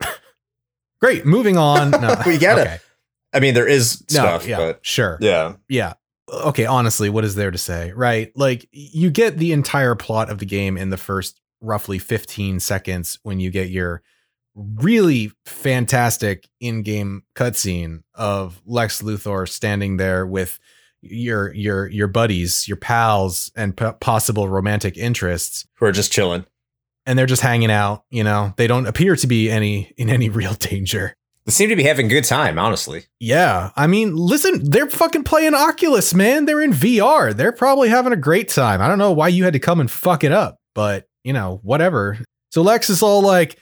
[1.00, 1.24] Great.
[1.24, 1.90] Moving on.
[2.00, 2.14] No.
[2.26, 2.74] we get okay.
[2.74, 2.80] it.
[3.32, 5.18] I mean, there is stuff, no, yeah, but sure.
[5.20, 5.54] Yeah.
[5.68, 5.94] Yeah.
[6.30, 7.92] Okay, honestly, what is there to say?
[7.92, 8.30] Right?
[8.36, 13.18] Like you get the entire plot of the game in the first roughly 15 seconds
[13.22, 14.02] when you get your
[14.54, 20.58] really fantastic in-game cutscene of Lex Luthor standing there with
[21.00, 26.44] your your your buddies, your pals and p- possible romantic interests who are just chilling.
[27.06, 28.52] And they're just hanging out, you know.
[28.56, 31.14] They don't appear to be any in any real danger.
[31.48, 33.06] They seem to be having a good time, honestly.
[33.20, 33.70] Yeah.
[33.74, 36.44] I mean, listen, they're fucking playing Oculus, man.
[36.44, 37.34] They're in VR.
[37.34, 38.82] They're probably having a great time.
[38.82, 41.60] I don't know why you had to come and fuck it up, but, you know,
[41.62, 42.18] whatever.
[42.50, 43.58] So Lex is all like,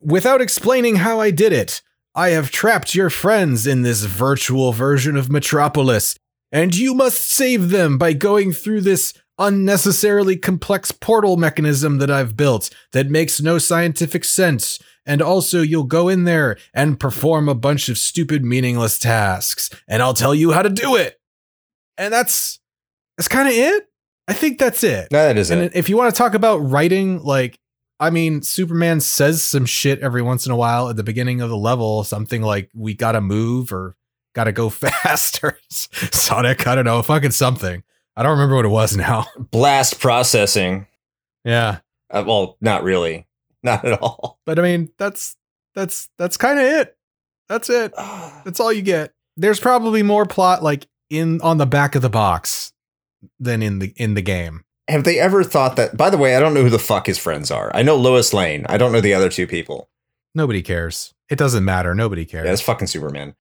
[0.00, 1.82] without explaining how I did it,
[2.14, 6.16] I have trapped your friends in this virtual version of Metropolis,
[6.50, 12.36] and you must save them by going through this unnecessarily complex portal mechanism that I've
[12.36, 17.54] built that makes no scientific sense and also, you'll go in there and perform a
[17.54, 21.18] bunch of stupid, meaningless tasks, and I'll tell you how to do it.
[21.98, 22.60] And that's
[23.16, 23.88] that's kind of it.
[24.28, 25.08] I think that's it.
[25.10, 25.72] No, that is and it.
[25.74, 27.58] If you want to talk about writing, like,
[27.98, 31.50] I mean, Superman says some shit every once in a while at the beginning of
[31.50, 33.96] the level, something like, we gotta move or
[34.34, 37.82] gotta go fast or Sonic, I don't know, fucking something.
[38.16, 39.26] I don't remember what it was now.
[39.50, 40.86] Blast processing.
[41.44, 41.78] Yeah.
[42.10, 43.26] Uh, well, not really.
[43.62, 44.38] Not at all.
[44.44, 45.36] But I mean, that's
[45.74, 46.96] that's that's kind of it.
[47.48, 47.92] That's it.
[48.44, 49.12] That's all you get.
[49.36, 52.71] There's probably more plot like in on the back of the box
[53.38, 54.64] than in the in the game.
[54.88, 57.18] Have they ever thought that by the way, I don't know who the fuck his
[57.18, 57.70] friends are.
[57.74, 58.66] I know Lois Lane.
[58.68, 59.88] I don't know the other two people.
[60.34, 61.14] Nobody cares.
[61.28, 61.94] It doesn't matter.
[61.94, 62.46] Nobody cares.
[62.46, 63.34] Yeah, it's fucking Superman.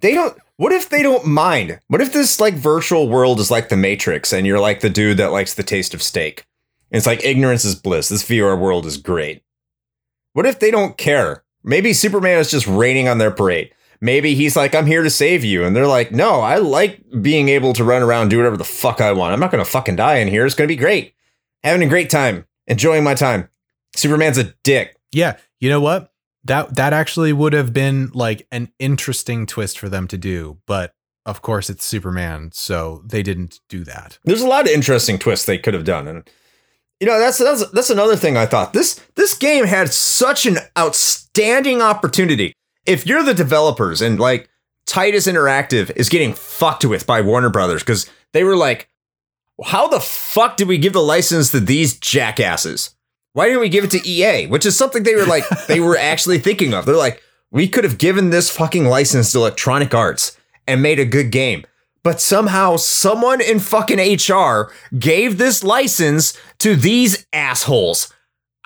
[0.00, 1.80] They don't what if they don't mind?
[1.88, 5.18] What if this like virtual world is like the Matrix and you're like the dude
[5.18, 6.44] that likes the taste of steak?
[6.90, 8.08] It's like ignorance is bliss.
[8.08, 9.42] This VR world is great.
[10.32, 11.44] What if they don't care?
[11.62, 13.72] Maybe Superman is just raining on their parade.
[14.00, 15.64] Maybe he's like, I'm here to save you.
[15.64, 19.00] And they're like, no, I like being able to run around, do whatever the fuck
[19.00, 19.32] I want.
[19.32, 20.46] I'm not going to fucking die in here.
[20.46, 21.14] It's going to be great.
[21.64, 23.48] Having a great time, enjoying my time.
[23.96, 24.96] Superman's a dick.
[25.10, 25.36] Yeah.
[25.60, 26.12] You know what?
[26.44, 30.94] That that actually would have been like an interesting twist for them to do, but
[31.26, 34.18] of course it's Superman, so they didn't do that.
[34.24, 36.30] There's a lot of interesting twists they could have done and
[37.00, 38.72] you know, that's that's that's another thing I thought.
[38.72, 42.52] This this game had such an outstanding opportunity.
[42.88, 44.48] If you're the developers and like
[44.86, 48.88] Titus Interactive is getting fucked with by Warner Brothers because they were like,
[49.64, 52.94] how the fuck did we give the license to these jackasses?
[53.34, 54.46] Why didn't we give it to EA?
[54.46, 56.86] Which is something they were like, they were actually thinking of.
[56.86, 61.04] They're like, we could have given this fucking license to Electronic Arts and made a
[61.04, 61.64] good game
[62.08, 68.12] but somehow someone in fucking HR gave this license to these assholes.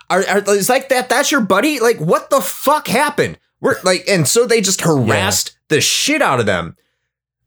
[0.09, 1.09] Are, are it's like that?
[1.09, 1.81] That's your buddy?
[1.81, 3.39] Like, what the fuck happened?
[3.63, 5.77] We're like, and so they just harassed yeah.
[5.77, 6.77] the shit out of them.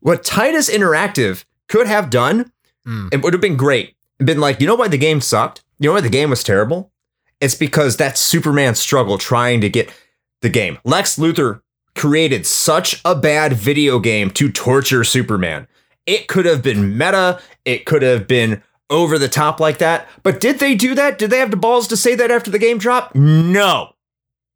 [0.00, 2.50] What Titus Interactive could have done,
[2.86, 3.12] mm.
[3.12, 3.94] it would have been great.
[4.18, 5.62] Been like, you know why the game sucked?
[5.78, 6.90] You know why the game was terrible?
[7.38, 9.92] It's because that Superman struggle trying to get
[10.40, 10.78] the game.
[10.84, 11.60] Lex Luthor
[11.94, 15.68] created such a bad video game to torture Superman.
[16.06, 17.42] It could have been meta.
[17.66, 20.08] It could have been over the top like that.
[20.22, 21.18] But did they do that?
[21.18, 23.14] Did they have the balls to say that after the game dropped?
[23.14, 23.95] No.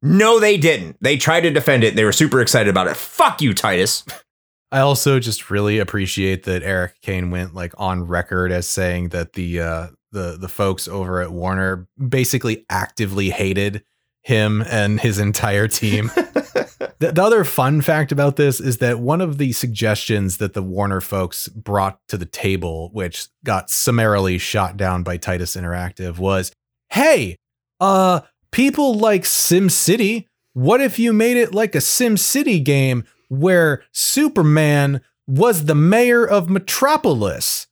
[0.01, 0.97] No, they didn't.
[1.01, 1.95] They tried to defend it.
[1.95, 2.97] They were super excited about it.
[2.97, 4.03] Fuck you, Titus.
[4.71, 9.33] I also just really appreciate that Eric Caen went like on record as saying that
[9.33, 13.83] the uh the the folks over at Warner basically actively hated
[14.23, 16.07] him and his entire team.
[16.15, 20.63] the, the other fun fact about this is that one of the suggestions that the
[20.63, 26.51] Warner folks brought to the table, which got summarily shot down by Titus Interactive, was,
[26.89, 27.35] "Hey,
[27.81, 30.27] uh, people like SimCity.
[30.53, 36.49] What if you made it like a SimCity game where Superman was the mayor of
[36.49, 37.67] Metropolis?"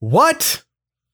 [0.00, 0.62] What?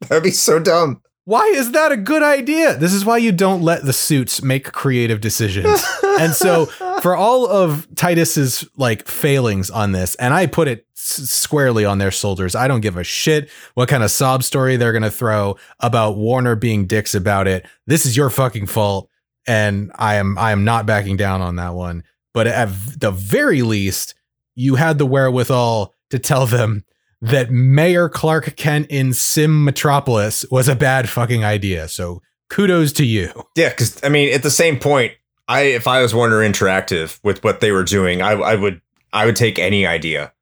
[0.09, 1.03] That'd be so dumb.
[1.29, 2.75] Why is that a good idea?
[2.75, 5.85] This is why you don't let the suits make creative decisions.
[6.19, 6.65] and so
[7.03, 11.99] for all of Titus's like failings on this, and I put it s- squarely on
[11.99, 12.55] their shoulders.
[12.55, 16.17] I don't give a shit what kind of sob story they're going to throw about
[16.17, 17.67] Warner being dicks about it.
[17.87, 19.11] This is your fucking fault
[19.47, 22.05] and I am I am not backing down on that one.
[22.33, 24.15] But at the very least,
[24.55, 26.85] you had the wherewithal to tell them
[27.21, 31.89] that Mayor Clark Kent in Sim Metropolis was a bad fucking idea.
[31.89, 33.33] So kudos to you.
[33.57, 35.13] Yeah, because I mean, at the same point,
[35.49, 38.81] I if I was Warner Interactive with what they were doing, I, I would
[39.13, 40.33] I would take any idea.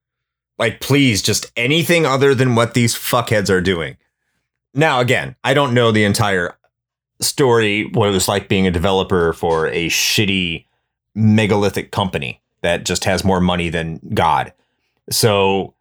[0.58, 3.96] Like, please, just anything other than what these fuckheads are doing.
[4.74, 6.56] Now, again, I don't know the entire
[7.20, 10.66] story, what it was like being a developer for a shitty
[11.14, 14.52] megalithic company that just has more money than God.
[15.10, 15.74] So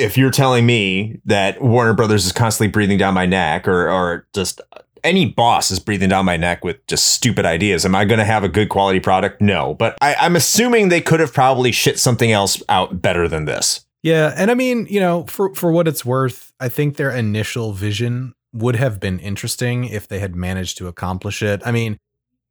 [0.00, 4.26] if you're telling me that Warner Brothers is constantly breathing down my neck or or
[4.34, 4.60] just
[5.04, 7.84] any boss is breathing down my neck with just stupid ideas.
[7.84, 9.40] Am I going to have a good quality product?
[9.40, 13.44] No, but I, I'm assuming they could have probably shit something else out better than
[13.44, 13.84] this.
[14.02, 17.72] Yeah, and I mean, you know, for for what it's worth, I think their initial
[17.72, 21.62] vision would have been interesting if they had managed to accomplish it.
[21.64, 21.98] I mean,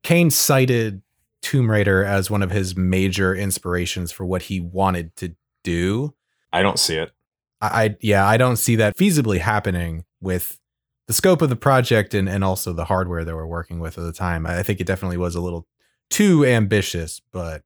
[0.03, 1.01] Caen cited
[1.41, 6.13] Tomb Raider as one of his major inspirations for what he wanted to do.
[6.53, 7.12] I don't see it.
[7.61, 10.59] I, I yeah, I don't see that feasibly happening with
[11.07, 14.03] the scope of the project and, and also the hardware that we're working with at
[14.03, 14.45] the time.
[14.45, 15.67] I think it definitely was a little
[16.09, 17.63] too ambitious, but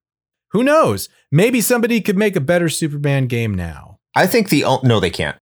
[0.51, 1.09] who knows?
[1.31, 3.99] Maybe somebody could make a better Superman game now.
[4.15, 5.37] I think the o- no, they can't.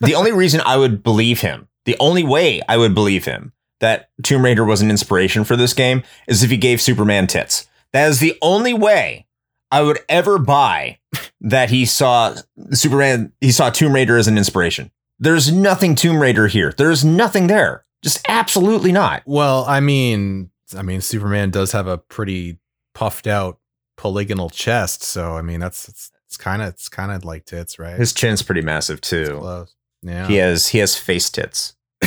[0.00, 4.10] The only reason I would believe him, the only way I would believe him that
[4.22, 7.68] Tomb Raider was an inspiration for this game is if he gave Superman tits.
[7.92, 9.25] That is the only way
[9.70, 10.98] I would ever buy
[11.40, 12.36] that he saw
[12.70, 14.90] Superman, he saw Tomb Raider as an inspiration.
[15.18, 16.74] There's nothing Tomb Raider here.
[16.76, 17.84] There's nothing there.
[18.02, 19.22] Just absolutely not.
[19.26, 22.58] Well, I mean, I mean, Superman does have a pretty
[22.94, 23.58] puffed out
[23.96, 27.78] polygonal chest, so I mean, that's it's, it's kind of it's kind of like tits,
[27.78, 27.98] right?
[27.98, 29.66] His chin's pretty massive too.
[30.02, 30.28] Yeah.
[30.28, 31.74] He has he has face tits.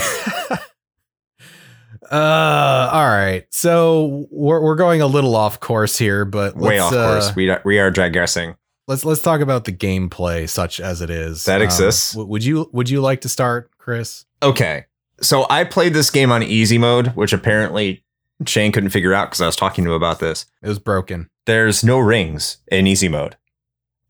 [2.12, 3.46] Uh, all right.
[3.52, 7.36] So we're we're going a little off course here, but Way let's, off uh, course.
[7.36, 8.56] We we are digressing.
[8.88, 11.46] let's let's talk about the gameplay, such as it is.
[11.46, 12.14] That exists.
[12.14, 14.26] w- would you would you like to start, Chris?
[14.42, 14.86] Okay.
[15.22, 18.04] So I played this game on easy mode, which apparently
[18.46, 20.46] Shane couldn't figure out because I was talking to him about this.
[20.62, 21.30] It was broken.
[21.46, 23.36] There's no rings in easy mode.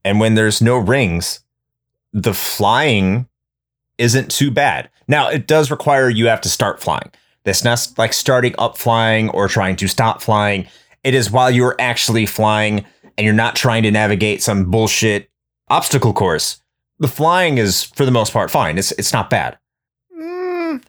[0.06, 1.42] And when there's no rings,
[2.14, 3.28] the flying
[3.98, 4.90] isn't too bad.
[5.08, 7.12] Now, it does require you have to start flying.
[7.50, 10.68] That's not like starting up flying or trying to stop flying.
[11.04, 12.86] It is while you're actually flying
[13.18, 15.30] and you're not trying to navigate some bullshit
[15.70, 16.62] obstacle course.
[17.00, 18.78] The flying is, for the most part, fine.
[18.78, 19.58] It's it's not bad.
[20.16, 20.84] Mm.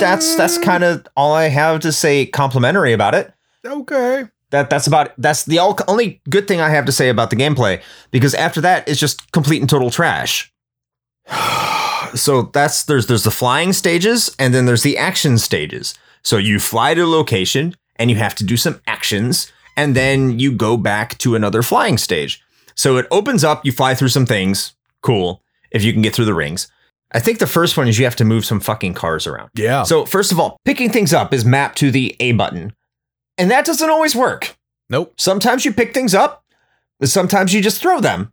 [0.00, 0.62] That's that's mm.
[0.62, 3.32] kind of all I have to say complimentary about it
[3.64, 4.24] Okay.
[4.50, 7.36] that that's about that's the all, only good thing I have to say about the
[7.36, 10.52] gameplay because after that it's just complete and total trash.
[12.14, 15.94] so that's there's there's the flying stages and then there's the action stages.
[16.22, 20.38] So you fly to a location and you have to do some actions and then
[20.38, 22.42] you go back to another flying stage.
[22.74, 26.24] So it opens up, you fly through some things, cool, if you can get through
[26.26, 26.70] the rings.
[27.12, 29.50] I think the first one is you have to move some fucking cars around.
[29.54, 29.82] Yeah.
[29.84, 32.74] So first of all, picking things up is mapped to the A button.
[33.38, 34.56] And that doesn't always work.
[34.90, 35.14] nope.
[35.16, 36.44] Sometimes you pick things up,
[37.02, 38.32] sometimes you just throw them.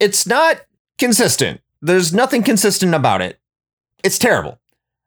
[0.00, 0.62] It's not
[0.98, 1.60] consistent.
[1.80, 3.38] There's nothing consistent about it.
[4.02, 4.58] It's terrible.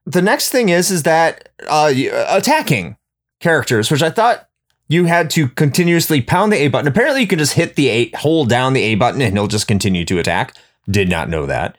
[0.05, 1.93] The next thing is is that uh,
[2.27, 2.97] attacking
[3.39, 4.49] characters, which I thought
[4.87, 6.87] you had to continuously pound the A button.
[6.87, 9.67] Apparently, you can just hit the A, hold down the A button, and he'll just
[9.67, 10.55] continue to attack.
[10.89, 11.77] Did not know that.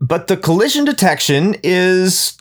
[0.00, 2.36] But the collision detection is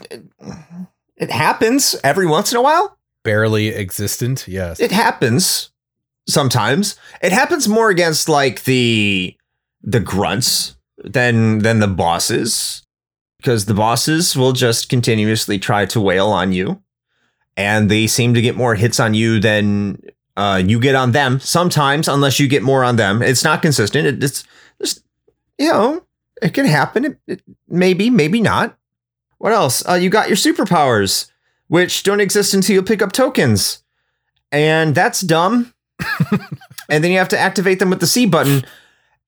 [1.15, 2.97] it happens every once in a while.
[3.23, 4.47] Barely existent.
[4.47, 4.79] Yes.
[4.79, 5.69] It happens
[6.27, 6.97] sometimes.
[7.21, 9.38] It happens more against like the
[9.81, 12.83] the grunts than than the bosses
[13.37, 16.81] because the bosses will just continuously try to wail on you
[17.57, 19.97] and they seem to get more hits on you than
[20.35, 23.21] Uh, you get on them sometimes, unless you get more on them.
[23.21, 24.07] It's not consistent.
[24.07, 24.43] It, it's
[24.81, 25.03] just,
[25.59, 26.01] you know,
[26.41, 27.05] it can happen.
[27.05, 28.75] It, it, maybe, maybe not.
[29.37, 29.87] What else?
[29.87, 31.29] Uh, you got your superpowers,
[31.67, 33.83] which don't exist until you pick up tokens.
[34.51, 35.75] And that's dumb.
[36.89, 38.65] and then you have to activate them with the C button.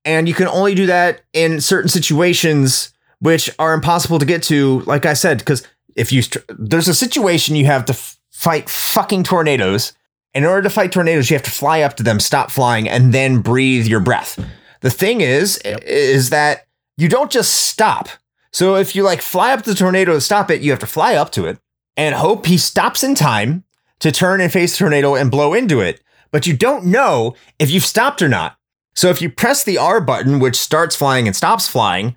[0.06, 4.82] And you can only do that in certain situations, which are impossible to get to,
[4.82, 9.24] like I said, because if you, there's a situation you have to f- fight fucking
[9.24, 9.94] tornadoes
[10.36, 13.14] in order to fight tornadoes, you have to fly up to them, stop flying, and
[13.14, 14.38] then breathe your breath.
[14.82, 15.82] The thing is, yep.
[15.84, 18.10] is that you don't just stop.
[18.52, 21.16] So if you like fly up the tornado to stop it, you have to fly
[21.16, 21.58] up to it
[21.98, 23.64] and hope he stops in time
[24.00, 26.02] to turn and face the tornado and blow into it.
[26.32, 28.58] But you don't know if you've stopped or not.
[28.96, 32.16] So if you press the R button, which starts flying and stops flying,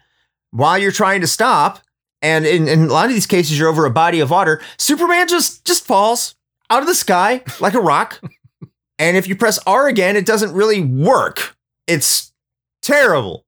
[0.51, 1.81] while you're trying to stop,
[2.23, 5.29] and in, in a lot of these cases you're over a body of water, Superman
[5.29, 6.37] just just falls
[6.71, 8.21] out of the sky like a rock.
[8.99, 11.57] and if you press R again, it doesn't really work.
[11.87, 12.33] It's
[12.83, 13.45] terrible.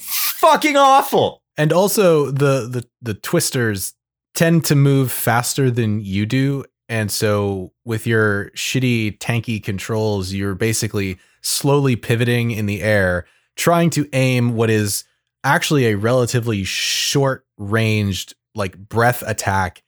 [0.00, 1.42] Fucking awful.
[1.56, 3.94] And also the the the twisters
[4.34, 6.64] tend to move faster than you do.
[6.88, 13.26] And so with your shitty tanky controls, you're basically slowly pivoting in the air,
[13.56, 15.04] trying to aim what is
[15.44, 19.82] actually a relatively short ranged like breath attack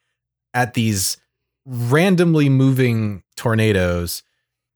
[0.54, 1.16] at these
[1.64, 4.22] randomly moving tornadoes.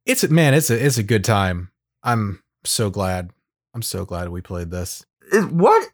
[0.06, 1.70] It's man, it's a it's a good time.
[2.02, 3.30] I'm so glad.
[3.74, 5.04] I'm so glad we played this.
[5.32, 5.88] What?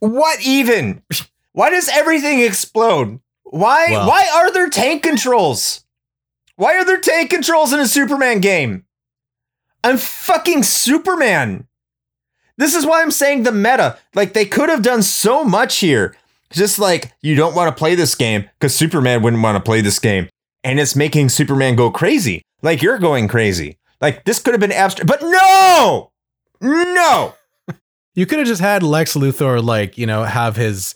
[0.00, 1.02] What even?
[1.52, 3.20] Why does everything explode?
[3.52, 5.84] Why well, why are there tank controls?
[6.56, 8.86] Why are there tank controls in a Superman game?
[9.84, 11.66] I'm fucking Superman.
[12.56, 13.98] This is why I'm saying the meta.
[14.14, 16.16] Like they could have done so much here.
[16.50, 19.82] Just like you don't want to play this game because Superman wouldn't want to play
[19.82, 20.30] this game
[20.64, 22.40] and it's making Superman go crazy.
[22.62, 23.76] Like you're going crazy.
[24.00, 26.10] Like this could have been abstract, but no,
[26.62, 27.34] no.
[28.14, 30.94] you could have just had Lex Luthor, like you know, have his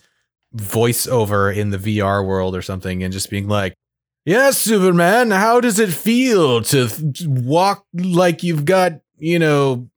[0.56, 3.74] voiceover in the VR world or something, and just being like,
[4.24, 6.88] "Yes, Superman, how does it feel to
[7.26, 9.88] walk like you've got you know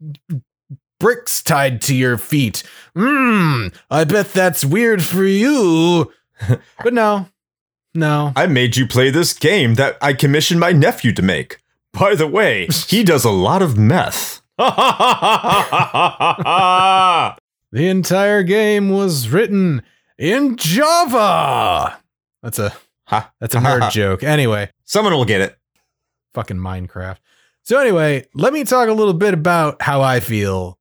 [1.00, 2.64] bricks tied to your feet.
[2.96, 6.12] Hmm, I bet that's weird for you.
[6.84, 7.28] but no,
[7.94, 8.34] no.
[8.36, 11.60] I made you play this game that I commissioned my nephew to make.
[11.94, 14.42] By the way, he does a lot of meth.
[14.58, 14.68] the
[17.72, 19.84] entire game was written
[20.20, 22.00] in Java.
[22.44, 22.74] That's a
[23.06, 24.22] ha, that's a nerd joke.
[24.22, 25.58] Anyway, someone will get it.
[26.34, 27.18] Fucking Minecraft.
[27.64, 30.78] So anyway, let me talk a little bit about how I feel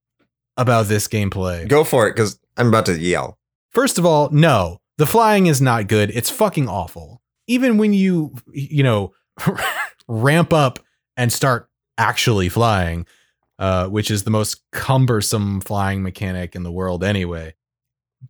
[0.56, 1.66] about this gameplay.
[1.68, 3.38] Go for it, because I'm about to yell.
[3.70, 6.10] First of all, no, the flying is not good.
[6.10, 7.22] It's fucking awful.
[7.46, 9.12] Even when you, you know,
[10.08, 10.80] ramp up
[11.16, 13.06] and start actually flying,
[13.58, 17.54] uh, which is the most cumbersome flying mechanic in the world anyway.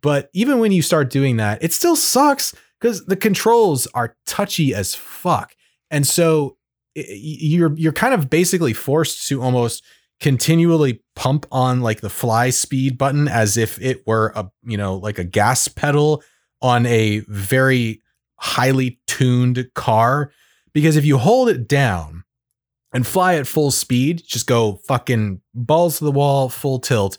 [0.01, 4.73] But even when you start doing that, it still sucks because the controls are touchy
[4.73, 5.55] as fuck.
[5.91, 6.57] And so
[6.95, 9.83] you're you're kind of basically forced to almost
[10.19, 14.95] continually pump on like the fly speed button as if it were a you know
[14.95, 16.23] like a gas pedal
[16.61, 18.01] on a very
[18.37, 20.31] highly tuned car
[20.73, 22.23] because if you hold it down
[22.91, 27.17] and fly at full speed just go fucking balls to the wall full tilt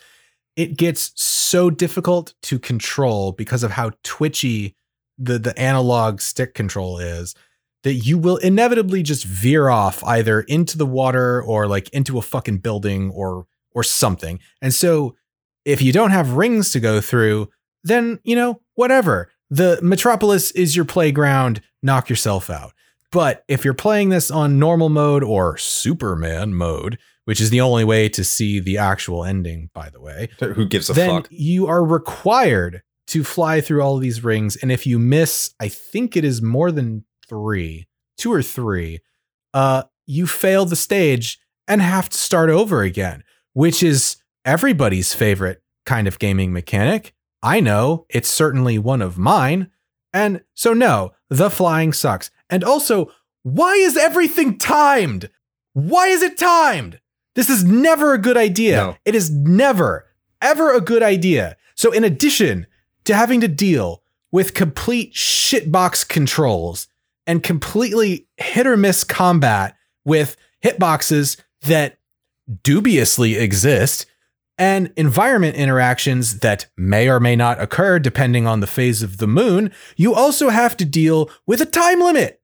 [0.61, 4.76] it gets so difficult to control because of how twitchy
[5.16, 7.34] the the analog stick control is
[7.82, 12.22] that you will inevitably just veer off either into the water or like into a
[12.22, 14.38] fucking building or or something.
[14.61, 15.16] And so
[15.64, 17.48] if you don't have rings to go through,
[17.82, 19.30] then, you know, whatever.
[19.48, 22.74] The Metropolis is your playground, knock yourself out.
[23.11, 26.98] But if you're playing this on normal mode or Superman mode,
[27.30, 30.28] which is the only way to see the actual ending, by the way.
[30.40, 31.28] Who gives a then fuck?
[31.30, 34.56] You are required to fly through all of these rings.
[34.56, 37.86] And if you miss, I think it is more than three,
[38.18, 38.98] two or three,
[39.54, 43.22] uh, you fail the stage and have to start over again,
[43.52, 47.14] which is everybody's favorite kind of gaming mechanic.
[47.44, 49.70] I know it's certainly one of mine.
[50.12, 52.32] And so, no, the flying sucks.
[52.50, 53.12] And also,
[53.44, 55.30] why is everything timed?
[55.74, 56.98] Why is it timed?
[57.34, 58.76] This is never a good idea.
[58.76, 58.96] No.
[59.04, 60.06] It is never,
[60.42, 61.56] ever a good idea.
[61.74, 62.66] So, in addition
[63.04, 64.02] to having to deal
[64.32, 66.88] with complete shitbox controls
[67.26, 71.98] and completely hit or miss combat with hitboxes that
[72.62, 74.06] dubiously exist
[74.58, 79.26] and environment interactions that may or may not occur depending on the phase of the
[79.26, 82.39] moon, you also have to deal with a time limit.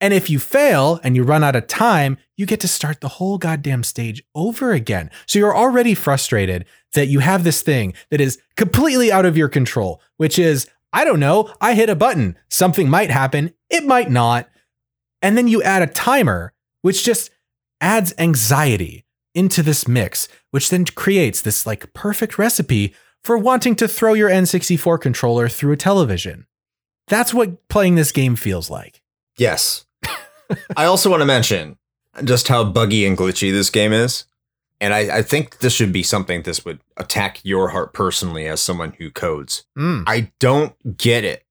[0.00, 3.08] And if you fail and you run out of time, you get to start the
[3.08, 5.10] whole goddamn stage over again.
[5.26, 9.48] So you're already frustrated that you have this thing that is completely out of your
[9.48, 14.10] control, which is, I don't know, I hit a button, something might happen, it might
[14.10, 14.48] not.
[15.20, 17.30] And then you add a timer, which just
[17.80, 23.88] adds anxiety into this mix, which then creates this like perfect recipe for wanting to
[23.88, 26.46] throw your N64 controller through a television.
[27.08, 29.02] That's what playing this game feels like.
[29.36, 29.84] Yes.
[30.76, 31.78] I also want to mention
[32.24, 34.24] just how buggy and glitchy this game is.
[34.80, 38.60] And I, I, think this should be something this would attack your heart personally as
[38.60, 39.64] someone who codes.
[39.76, 40.04] Mm.
[40.06, 41.44] I don't get it.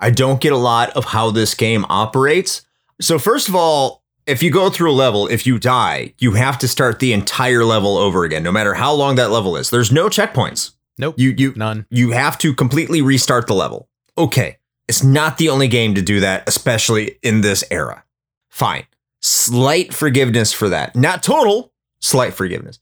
[0.00, 2.62] I don't get a lot of how this game operates.
[3.00, 6.58] So, first of all, if you go through a level, if you die, you have
[6.58, 9.70] to start the entire level over again, no matter how long that level is.
[9.70, 10.72] There's no checkpoints.
[10.98, 11.14] Nope.
[11.18, 11.86] You you none.
[11.90, 13.88] You have to completely restart the level.
[14.18, 14.58] Okay.
[14.88, 18.04] It's not the only game to do that, especially in this era.
[18.52, 18.84] Fine.
[19.22, 20.94] Slight forgiveness for that.
[20.94, 22.78] Not total, slight forgiveness.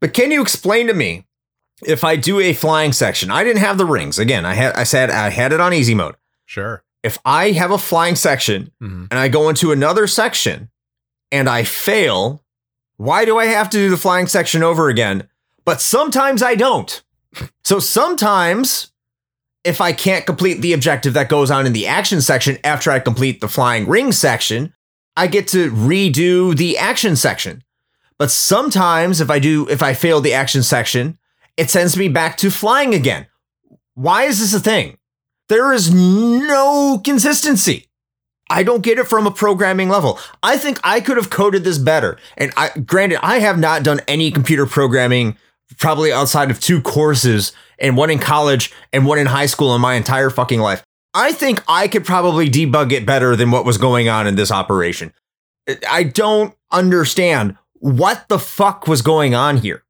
[0.00, 1.26] But can you explain to me
[1.86, 3.30] if I do a flying section?
[3.30, 4.18] I didn't have the rings.
[4.18, 6.16] Again, I had I said I had it on easy mode.
[6.44, 6.84] Sure.
[7.02, 9.08] If I have a flying section Mhm.
[9.10, 10.70] and I go into another section
[11.32, 12.44] and I fail,
[12.98, 15.28] why do I have to do the flying section over again?
[15.64, 17.02] But sometimes I don't.
[17.64, 18.92] So sometimes
[19.64, 22.98] if I can't complete the objective that goes on in the action section after I
[23.00, 24.72] complete the flying ring section,
[25.16, 27.62] I get to redo the action section.
[28.18, 31.18] But sometimes if I do if I fail the action section,
[31.56, 33.26] it sends me back to flying again.
[33.94, 34.98] Why is this a thing?
[35.48, 37.86] There is no consistency.
[38.48, 40.18] I don't get it from a programming level.
[40.42, 42.16] I think I could have coded this better.
[42.36, 45.36] And I granted, I have not done any computer programming
[45.78, 49.80] probably outside of two courses and one in college and one in high school in
[49.80, 50.84] my entire fucking life.
[51.16, 54.50] I think I could probably debug it better than what was going on in this
[54.52, 55.12] operation.
[55.90, 59.82] I don't understand what the fuck was going on here.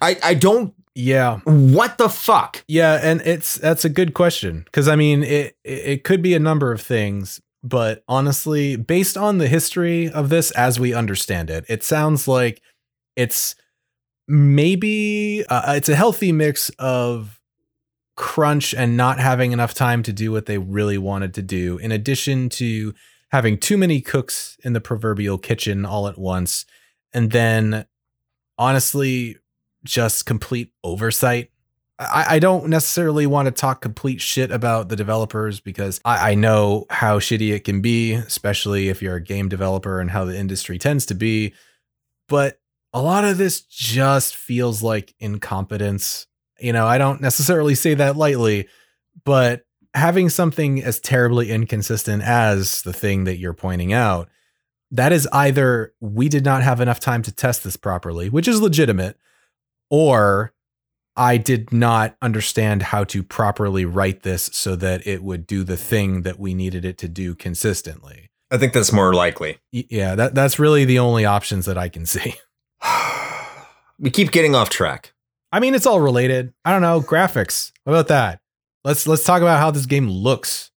[0.00, 1.38] I, I don't Yeah.
[1.44, 2.62] what the fuck?
[2.68, 6.34] Yeah, and it's that's a good question because I mean it it it could be
[6.34, 11.50] a number of things, but honestly, based on the history of this as we understand
[11.50, 12.60] it, it sounds like
[13.16, 13.54] it's
[14.28, 17.40] maybe uh, it's a healthy mix of
[18.22, 21.90] crunch and not having enough time to do what they really wanted to do, in
[21.90, 22.94] addition to
[23.32, 26.64] having too many cooks in the proverbial kitchen all at once,
[27.12, 27.84] and then
[28.56, 29.38] honestly,
[29.82, 31.50] just complete oversight.
[31.98, 36.34] I, I don't necessarily want to talk complete shit about the developers because I, I
[36.36, 40.38] know how shitty it can be, especially if you're a game developer and how the
[40.38, 41.54] industry tends to be.
[42.28, 42.60] But
[42.92, 46.28] a lot of this just feels like incompetence.
[46.62, 48.68] You know, I don't necessarily say that lightly,
[49.24, 54.28] but having something as terribly inconsistent as the thing that you're pointing out,
[54.90, 58.60] that is either we did not have enough time to test this properly, which is
[58.60, 59.18] legitimate,
[59.90, 60.52] or
[61.16, 65.76] I did not understand how to properly write this so that it would do the
[65.76, 68.30] thing that we needed it to do consistently.
[68.50, 69.58] I think that's more likely.
[69.70, 72.34] Yeah, that that's really the only options that I can see.
[73.98, 75.11] we keep getting off track.
[75.52, 76.54] I mean, it's all related.
[76.64, 77.72] I don't know, graphics.
[77.84, 78.40] What about that?
[78.84, 80.70] Let's let's talk about how this game looks.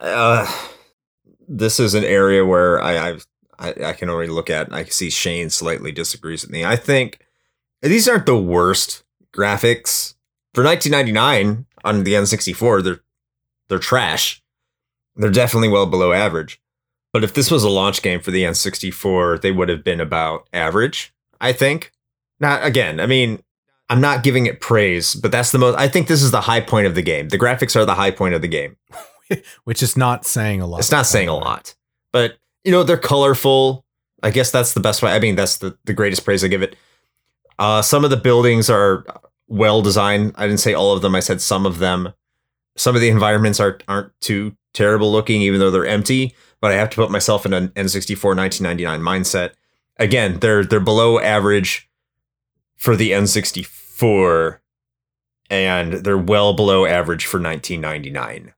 [0.00, 0.50] Uh,
[1.46, 3.26] this is an area where I I've,
[3.58, 4.72] I I can already look at.
[4.72, 6.64] I see Shane slightly disagrees with me.
[6.64, 7.20] I think
[7.82, 9.04] these aren't the worst
[9.34, 10.14] graphics
[10.54, 12.82] for 1999 on the N64.
[12.82, 13.00] They're
[13.68, 14.42] they're trash.
[15.14, 16.60] They're definitely well below average.
[17.12, 20.48] But if this was a launch game for the N64, they would have been about
[20.52, 21.12] average.
[21.40, 21.92] I think.
[22.40, 22.98] Not again.
[22.98, 23.42] I mean,
[23.92, 25.76] I'm not giving it praise, but that's the most.
[25.76, 27.28] I think this is the high point of the game.
[27.28, 28.78] The graphics are the high point of the game.
[29.64, 30.78] Which is not saying a lot.
[30.78, 31.74] It's not saying a lot,
[32.10, 33.84] but you know they're colorful.
[34.22, 35.12] I guess that's the best way.
[35.12, 36.74] I mean, that's the the greatest praise I give it.
[37.58, 39.04] Uh, some of the buildings are
[39.46, 40.32] well designed.
[40.36, 41.14] I didn't say all of them.
[41.14, 42.14] I said some of them.
[42.78, 46.34] Some of the environments aren't aren't too terrible looking, even though they're empty.
[46.62, 49.50] But I have to put myself in an N64 1999 mindset.
[49.98, 51.90] Again, they're they're below average
[52.82, 53.81] for the N64,
[55.50, 58.52] and they're well below average for 1999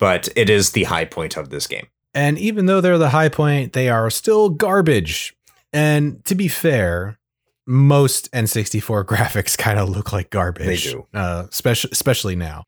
[0.00, 1.86] but it is the high point of this game.
[2.12, 5.36] And even though they're the high point, they are still garbage.
[5.72, 7.20] And to be fair,
[7.66, 10.84] most N64 graphics kind of look like garbage.
[10.86, 11.06] They do.
[11.14, 12.64] Uh, especially, especially now.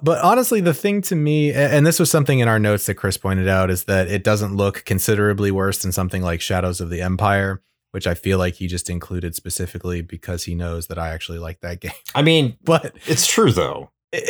[0.00, 3.16] But honestly, the thing to me, and this was something in our notes that Chris
[3.16, 7.02] pointed out, is that it doesn't look considerably worse than something like Shadows of the
[7.02, 7.60] Empire,
[7.92, 11.60] which I feel like he just included specifically because he knows that I actually like
[11.60, 11.92] that game.
[12.14, 13.90] I mean, But it's true though.
[14.12, 14.20] Eh,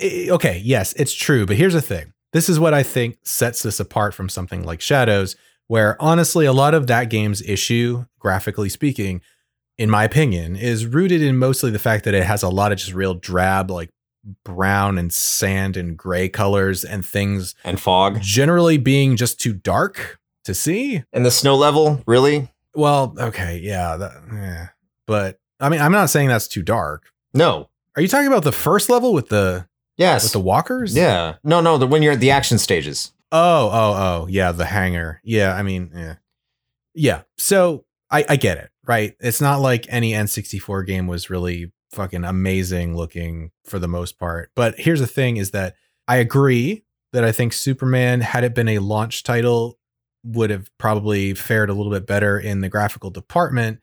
[0.00, 2.12] eh, okay, yes, it's true, but here's the thing.
[2.32, 5.36] This is what I think sets this apart from something like Shadows,
[5.68, 9.20] Where honestly, a lot of that game's issue, graphically speaking,
[9.78, 12.78] in my opinion, is rooted in mostly the fact that it has a lot of
[12.78, 13.90] just real drab, like
[14.44, 18.20] brown and sand and gray colors and things And fog.
[18.20, 21.04] generally being just too dark to see.
[21.12, 22.50] And the snow level, really?
[22.76, 24.66] Well, okay, yeah, that, eh.
[25.06, 27.10] but I mean, I'm not saying that's too dark.
[27.34, 27.70] No.
[27.96, 29.66] Are you talking about the first level with the
[29.96, 30.24] Yes.
[30.24, 30.94] with the walkers?
[30.94, 31.36] yeah.
[31.42, 33.12] No, no, the when you're at the action stages.
[33.32, 35.20] Oh, oh, oh, yeah, the hangar.
[35.24, 36.14] Yeah, I mean, yeah,
[36.94, 37.22] yeah.
[37.38, 39.14] So I, I get it, right?
[39.20, 44.50] It's not like any N64 game was really fucking amazing looking for the most part.
[44.54, 45.74] But here's the thing: is that
[46.06, 49.78] I agree that I think Superman, had it been a launch title,
[50.26, 53.80] would have probably fared a little bit better in the graphical department.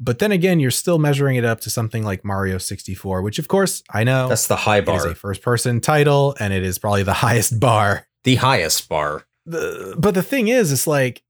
[0.00, 3.48] But then again, you're still measuring it up to something like Mario 64, which of
[3.48, 5.08] course I know That's the high it is bar.
[5.08, 9.26] a first person title and it is probably the highest bar the highest bar.
[9.46, 11.22] the, but the thing is, it's like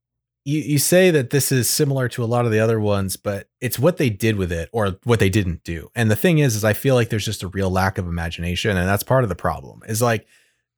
[0.45, 3.49] you, you say that this is similar to a lot of the other ones, but
[3.61, 5.89] it's what they did with it or what they didn't do.
[5.93, 8.77] And the thing is, is I feel like there's just a real lack of imagination,
[8.77, 9.81] and that's part of the problem.
[9.87, 10.25] Is like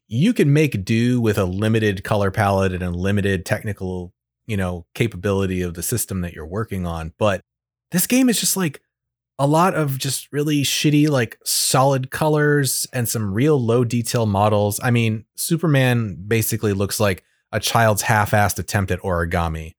[0.08, 4.14] you can make do with a limited color palette and a limited technical,
[4.46, 7.42] you know, capability of the system that you're working on, but
[7.92, 8.82] this game is just like
[9.40, 14.80] a lot of just really shitty, like solid colors and some real low detail models.
[14.82, 19.74] I mean, Superman basically looks like a child's half-assed attempt at origami.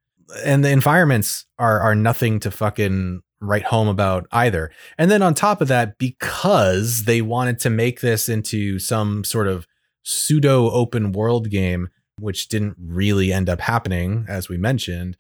[0.45, 4.71] And the environments are are nothing to fucking write home about either.
[4.97, 9.49] And then on top of that, because they wanted to make this into some sort
[9.49, 9.67] of
[10.09, 11.89] pseudo open world game,
[12.19, 15.17] which didn't really end up happening, as we mentioned,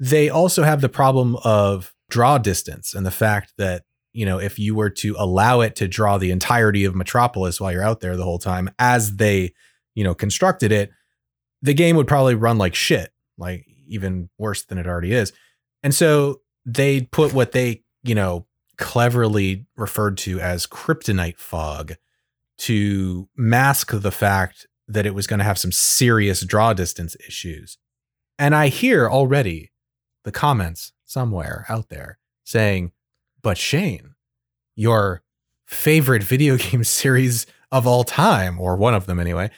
[0.00, 4.58] they also have the problem of draw distance and the fact that you know if
[4.58, 8.16] you were to allow it to draw the entirety of metropolis while you're out there
[8.16, 9.50] the whole time as they
[9.94, 10.90] you know constructed it
[11.62, 15.32] the game would probably run like shit like even worse than it already is.
[15.82, 18.46] And so they put what they you know
[18.78, 21.94] cleverly referred to as kryptonite fog
[22.62, 27.78] to mask the fact that it was going to have some serious draw distance issues
[28.38, 29.72] and i hear already
[30.24, 32.92] the comments somewhere out there saying,
[33.42, 34.14] but Shane,
[34.74, 35.22] your
[35.64, 39.50] favorite video game series of all time, or one of them anyway,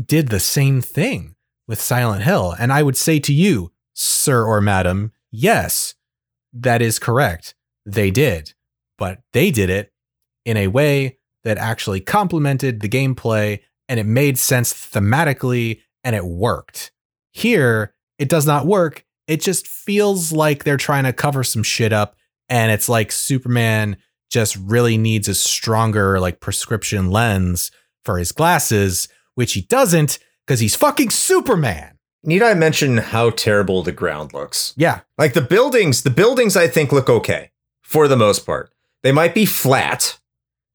[0.00, 1.34] did the same thing
[1.66, 2.54] with Silent Hill.
[2.58, 5.94] And I would say to you, sir or madam, yes,
[6.52, 7.54] that is correct.
[7.84, 8.54] They did,
[8.98, 9.92] but they did it
[10.44, 16.24] in a way that actually complemented the gameplay and it made sense thematically and it
[16.24, 16.92] worked.
[17.32, 21.92] Here, it does not work it just feels like they're trying to cover some shit
[21.92, 22.16] up
[22.48, 23.96] and it's like superman
[24.30, 27.70] just really needs a stronger like prescription lens
[28.04, 33.82] for his glasses which he doesn't because he's fucking superman Need I mention how terrible
[33.82, 34.74] the ground looks?
[34.76, 38.72] yeah Like the buildings, the buildings I think look okay for the most part.
[39.02, 40.20] They might be flat,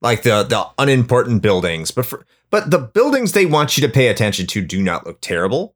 [0.00, 4.08] like the the unimportant buildings, but for, but the buildings they want you to pay
[4.08, 5.74] attention to do not look terrible.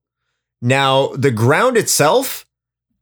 [0.61, 2.47] Now, the ground itself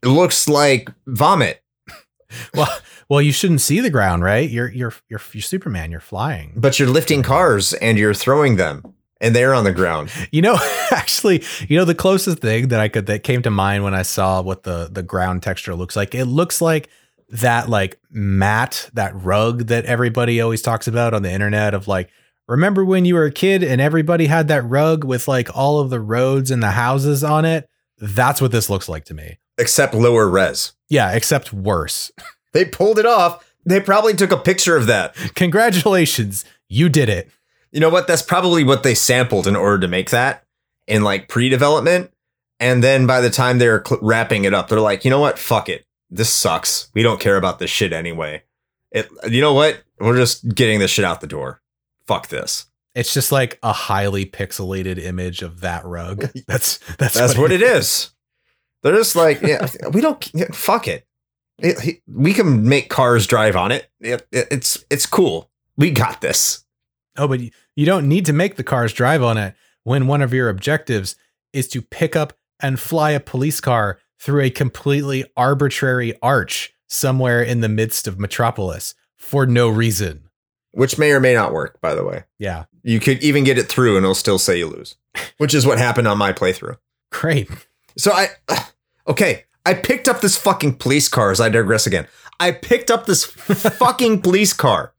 [0.02, 1.62] looks like vomit,
[2.54, 6.52] well well you shouldn't see the ground right you're you're you're, you're superman you're flying
[6.54, 10.10] but you're lifting cars and you're throwing them and they're on the ground.
[10.32, 10.58] You know,
[10.90, 14.02] actually, you know the closest thing that I could that came to mind when I
[14.02, 16.14] saw what the the ground texture looks like.
[16.14, 16.88] It looks like
[17.30, 22.10] that like mat, that rug that everybody always talks about on the internet of like
[22.48, 25.90] remember when you were a kid and everybody had that rug with like all of
[25.90, 27.68] the roads and the houses on it?
[27.98, 29.38] That's what this looks like to me.
[29.58, 30.72] Except lower res.
[30.88, 32.10] Yeah, except worse.
[32.52, 33.48] They pulled it off.
[33.64, 35.14] They probably took a picture of that.
[35.36, 37.30] Congratulations, you did it.
[37.70, 38.08] You know what?
[38.08, 40.44] That's probably what they sampled in order to make that
[40.88, 42.10] in like pre-development.
[42.58, 45.38] And then by the time they're cl- wrapping it up, they're like, you know what?
[45.38, 45.84] Fuck it.
[46.10, 46.90] This sucks.
[46.94, 48.42] We don't care about this shit anyway.
[48.90, 49.08] It.
[49.28, 49.82] You know what?
[49.98, 51.60] We're just getting this shit out the door.
[52.06, 52.66] Fuck this.
[52.94, 56.28] It's just like a highly pixelated image of that rug.
[56.48, 58.10] That's that's That's what it is.
[58.82, 60.28] They're just like, yeah, we don't.
[60.34, 61.06] yeah, Fuck it.
[61.58, 63.88] It- We can make cars drive on it.
[64.00, 65.50] It- it- It's it's cool.
[65.76, 66.64] We got this.
[67.16, 69.54] Oh, but you- you don't need to make the cars drive on it
[69.84, 71.14] when one of your objectives
[71.52, 77.42] is to pick up and fly a police car through a completely arbitrary arch somewhere
[77.42, 80.24] in the midst of Metropolis for no reason.
[80.72, 82.24] Which may or may not work, by the way.
[82.38, 84.96] Yeah, You could even get it through and it'll still say you lose,
[85.38, 86.76] which is what happened on my playthrough.
[87.10, 87.48] great.
[87.96, 88.28] So I,
[89.08, 92.06] okay, I picked up this fucking police car as I digress again.
[92.38, 93.24] I picked up this
[93.78, 94.94] fucking police car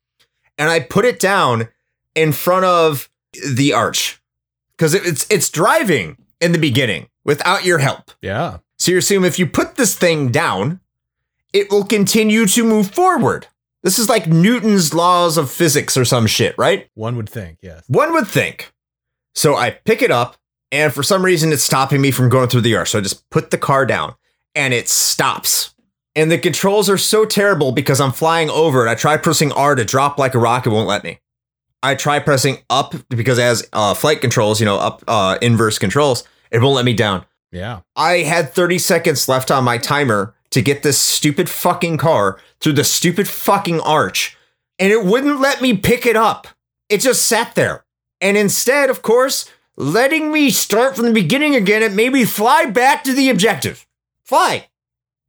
[0.57, 1.69] and I put it down
[2.15, 3.09] in front of
[3.53, 4.21] the arch
[4.75, 8.11] because it's it's driving in the beginning without your help.
[8.21, 8.57] Yeah.
[8.81, 10.79] So you assume if you put this thing down,
[11.53, 13.45] it will continue to move forward.
[13.83, 16.89] This is like Newton's laws of physics or some shit, right?
[16.95, 17.83] One would think, yes.
[17.87, 18.73] One would think.
[19.35, 20.35] So I pick it up,
[20.71, 22.87] and for some reason, it's stopping me from going through the air.
[22.87, 24.15] So I just put the car down,
[24.55, 25.75] and it stops.
[26.15, 29.75] And the controls are so terrible because I'm flying over, and I try pressing R
[29.75, 31.19] to drop like a rocket, won't let me.
[31.83, 35.77] I try pressing up because it has uh, flight controls, you know, up uh, inverse
[35.77, 36.23] controls.
[36.49, 37.27] It won't let me down.
[37.51, 37.81] Yeah.
[37.95, 42.73] I had 30 seconds left on my timer to get this stupid fucking car through
[42.73, 44.37] the stupid fucking arch,
[44.79, 46.47] and it wouldn't let me pick it up.
[46.89, 47.85] It just sat there.
[48.19, 52.65] And instead, of course, letting me start from the beginning again, it made me fly
[52.65, 53.87] back to the objective.
[54.23, 54.67] Fly.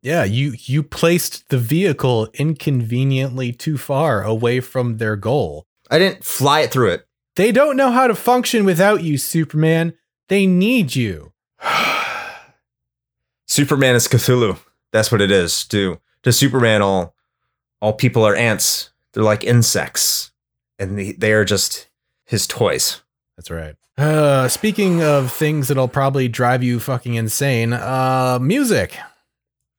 [0.02, 5.64] Yeah, you you placed the vehicle inconveniently too far away from their goal.
[5.90, 7.06] I didn't fly it through it.
[7.36, 9.94] They don't know how to function without you, Superman.
[10.28, 11.32] They need you.
[13.47, 14.59] Superman is Cthulhu.
[14.93, 15.64] That's what it is.
[15.68, 17.14] To to Superman, all
[17.80, 18.90] all people are ants.
[19.12, 20.30] They're like insects,
[20.78, 21.88] and they, they are just
[22.24, 23.03] his toys.
[23.36, 23.74] That's right.
[23.99, 28.97] Uh, speaking of things that'll probably drive you fucking insane, uh, music.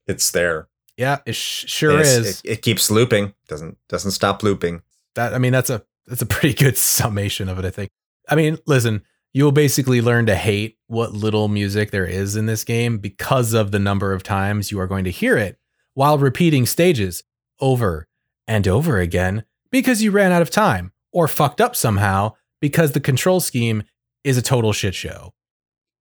[0.08, 0.68] It's there.
[0.98, 2.42] Yeah, it sh- sure it's- is.
[2.42, 3.34] It, it keeps looping.
[3.48, 4.82] Doesn't doesn't stop looping.
[5.16, 7.66] that I mean, that's a that's a pretty good summation of it.
[7.66, 7.90] I think.
[8.30, 9.04] I mean, listen,
[9.34, 13.72] you'll basically learn to hate what little music there is in this game because of
[13.72, 15.58] the number of times you are going to hear it
[15.96, 17.24] while repeating stages
[17.60, 18.08] over
[18.48, 23.00] and over again because you ran out of time or fucked up somehow because the
[23.00, 23.84] control scheme
[24.24, 25.34] is a total shit show.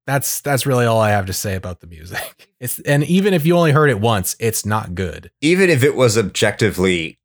[0.06, 2.48] That's that's really all I have to say about the music.
[2.62, 5.32] It's and even if you only heard it once, it's not good.
[5.40, 7.18] Even if it was objectively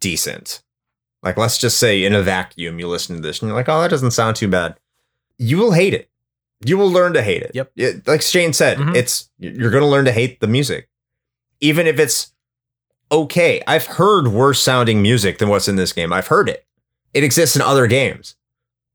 [0.00, 0.60] decent,
[1.22, 3.80] like let's just say in a vacuum, you listen to this and you're like, oh,
[3.80, 4.76] that doesn't sound too bad.
[5.38, 6.08] You will hate it.
[6.64, 7.50] You will learn to hate it.
[7.54, 7.72] Yep.
[7.76, 8.94] It- like Shane said, Mhm.
[8.96, 10.88] it's you're going to learn to hate the music,
[11.60, 12.32] even if it's
[13.12, 13.62] okay.
[13.66, 16.12] I've heard worse sounding music than what's in this game.
[16.12, 16.66] I've heard it.
[17.14, 18.36] It exists in other games,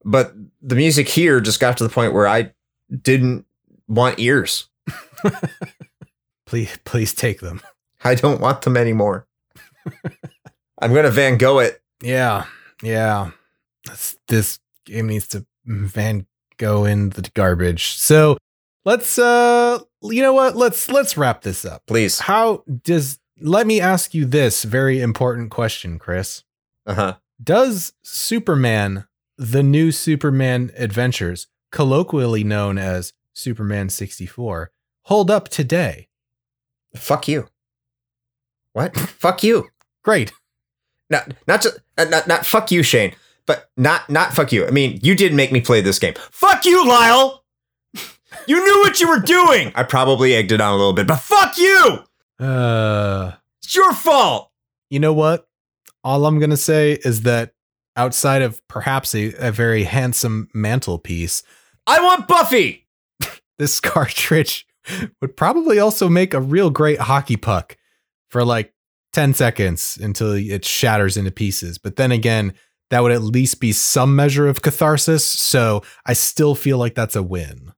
[0.04, 2.52] but the music here just got to the point where I
[3.02, 3.46] didn't
[3.88, 4.68] want ears.
[6.46, 7.62] Please please take them.
[8.04, 9.26] I don't want them anymore.
[10.82, 11.82] I'm gonna Van Gogh it.
[12.02, 12.46] Yeah,
[12.84, 13.32] yeah.
[13.88, 16.26] This, this game needs to Van
[16.62, 17.88] Gogh in the garbage.
[17.98, 18.38] So
[18.86, 20.56] let's uh you know what?
[20.56, 21.84] Let's let's wrap this up.
[21.88, 22.20] Please.
[22.20, 26.44] How does let me ask you this very important question, Chris.
[26.86, 27.16] Uh huh.
[27.44, 29.06] Does Superman,
[29.38, 34.72] the new Superman Adventures, colloquially known as Superman 64,
[35.06, 36.08] hold up today?
[36.96, 37.48] Fuck you.
[38.74, 38.96] What?
[38.96, 39.70] fuck you.
[40.04, 40.32] Great.
[41.10, 43.16] Not not just uh, not not fuck you, Shane.
[43.52, 44.66] But not not fuck you.
[44.66, 46.14] I mean, you did make me play this game.
[46.32, 47.44] Fuck you, Lyle.
[48.48, 49.74] You knew what you were doing.
[49.76, 52.00] I probably egged it on a little bit, but fuck you.
[52.40, 54.52] Uh It's your fault.
[54.90, 55.50] you know what?
[56.02, 57.52] All I'm to say is that
[57.98, 61.44] outside of perhaps a, a very handsome mantelpiece,
[61.86, 62.88] I want Buffy.
[63.60, 64.66] this cartridge
[65.20, 67.76] would probably also make a real great hockey puck
[68.30, 68.74] for like
[69.12, 71.78] 10 seconds until it shatters into pieces.
[71.78, 72.54] But then again,
[72.92, 75.26] that would at least be some measure of catharsis.
[75.26, 77.72] So I still feel like that's a win.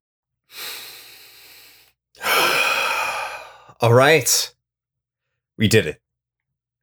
[3.80, 4.54] All right.
[5.56, 6.02] We did it.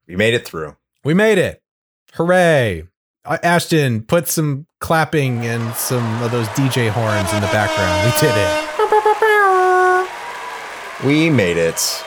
[0.07, 0.77] We made it through.
[1.03, 1.61] We made it.
[2.15, 2.85] Hooray.
[3.25, 8.07] Ashton, put some clapping and some of those DJ horns in the background.
[8.07, 8.67] We did it.
[11.05, 12.05] We made it.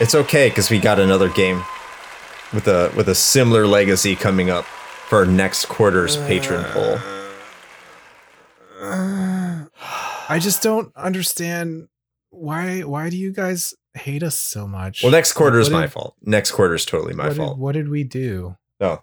[0.00, 1.62] It's okay because we got another game
[2.52, 4.64] with a with a similar legacy coming up
[5.14, 6.98] for our next quarter's uh, patron poll.
[8.80, 9.66] Uh,
[10.28, 11.86] I just don't understand
[12.30, 15.04] why why do you guys hate us so much?
[15.04, 16.16] Well, next quarter is my did- fault.
[16.22, 17.54] Next quarter is totally my what fault.
[17.54, 18.56] Did, what did we do?
[18.80, 19.02] No,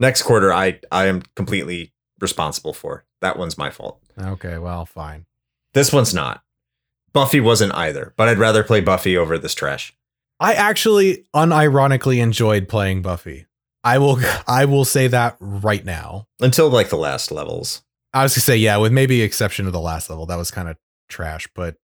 [0.00, 3.04] next quarter I I am completely responsible for.
[3.20, 4.02] That one's my fault.
[4.20, 5.26] Okay, well, fine.
[5.74, 6.42] This one's not.
[7.12, 9.94] Buffy wasn't either, but I'd rather play Buffy over this trash.
[10.40, 13.46] I actually unironically enjoyed playing Buffy.
[13.84, 16.26] I will I will say that right now.
[16.40, 17.82] Until like the last levels.
[18.14, 20.68] I was gonna say, yeah, with maybe exception of the last level, that was kind
[20.68, 20.76] of
[21.08, 21.48] trash.
[21.54, 21.76] But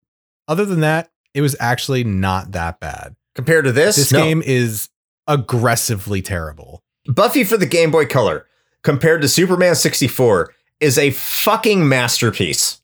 [0.47, 3.17] other than that, it was actually not that bad.
[3.35, 4.23] Compared to this, This no.
[4.23, 4.89] game is
[5.27, 6.83] aggressively terrible.
[7.07, 8.47] Buffy for the Game Boy Color
[8.83, 12.81] compared to Superman 64 is a fucking masterpiece.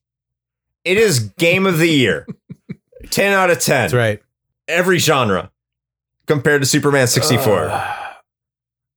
[0.85, 2.27] It is game of the year.
[3.11, 3.83] 10 out of 10.
[3.83, 4.23] That's right.
[4.67, 5.51] Every genre
[6.27, 7.69] compared to Superman 64.
[7.71, 8.04] Uh,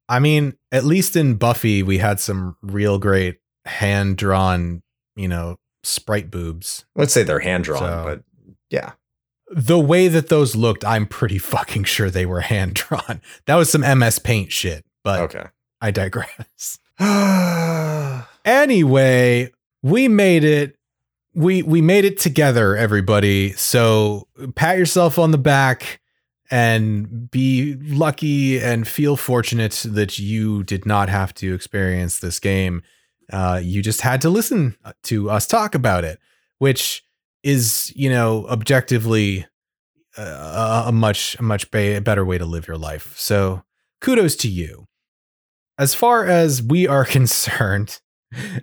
[0.09, 4.81] I mean, at least in Buffy, we had some real great hand drawn,
[5.15, 6.85] you know, sprite boobs.
[6.95, 8.23] Let's say they're hand drawn, So- but
[8.69, 8.93] yeah.
[9.49, 13.21] the way that those looked, I'm pretty fucking sure they were hand drawn.
[13.45, 15.45] That was some MS Paint shit, but Okay.
[15.81, 16.79] I digress.
[18.45, 19.51] anyway,
[19.83, 20.75] we made it.
[21.33, 23.51] We we made it together, everybody.
[23.53, 25.99] So pat yourself on the back
[26.49, 32.83] and be lucky and feel fortunate that you did not have to experience this game.
[33.31, 36.19] Uh, you just had to listen to us talk about it,
[36.59, 37.03] which
[37.43, 39.45] is, you know, objectively
[40.17, 43.13] uh, a much a much ba- better way to live your life.
[43.17, 43.63] So
[44.01, 44.87] kudos to you.
[45.77, 47.99] As far as we are concerned,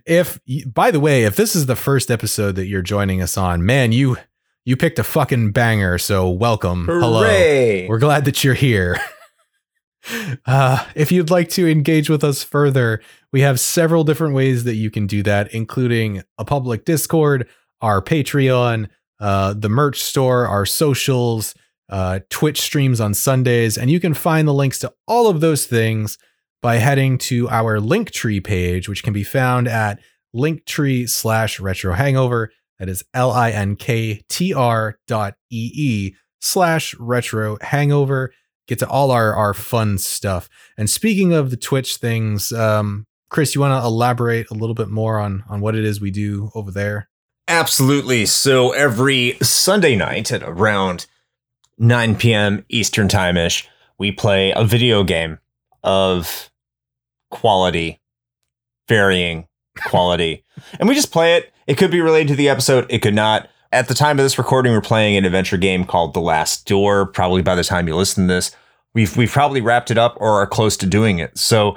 [0.07, 3.65] if by the way, if this is the first episode that you're joining us on,
[3.65, 4.17] man, you
[4.65, 5.99] you picked a fucking banger.
[5.99, 7.23] So welcome, hello.
[7.23, 7.89] Hooray!
[7.89, 8.99] We're glad that you're here.
[10.47, 13.01] Uh, if you'd like to engage with us further,
[13.33, 17.49] we have several different ways that you can do that, including a public Discord,
[17.81, 18.89] our Patreon,
[19.21, 21.55] uh, the merch store, our socials,
[21.89, 25.67] uh, Twitch streams on Sundays, and you can find the links to all of those
[25.67, 26.19] things
[26.63, 30.01] by heading to our Linktree page, which can be found at
[30.35, 32.51] linktree slash retro hangover.
[32.79, 38.33] That is L-I-N-K-T-R dot E-E slash retro hangover.
[38.67, 40.49] Get to all our, our fun stuff.
[40.77, 44.89] And speaking of the Twitch things, um, Chris, you want to elaborate a little bit
[44.89, 47.09] more on, on what it is we do over there?
[47.47, 48.27] Absolutely.
[48.27, 51.07] So every Sunday night at around
[51.79, 52.65] 9 p.m.
[52.69, 53.69] Eastern Time ish,
[53.99, 55.39] we play a video game
[55.83, 56.51] of
[57.31, 58.01] quality,
[58.89, 59.47] varying
[59.83, 60.45] quality.
[60.79, 61.53] and we just play it.
[61.67, 63.49] It could be related to the episode, it could not.
[63.73, 67.07] At the time of this recording, we're playing an adventure game called The Last Door.
[67.07, 68.55] Probably by the time you listen to this,
[68.95, 71.37] we've we've probably wrapped it up or are close to doing it.
[71.37, 71.77] So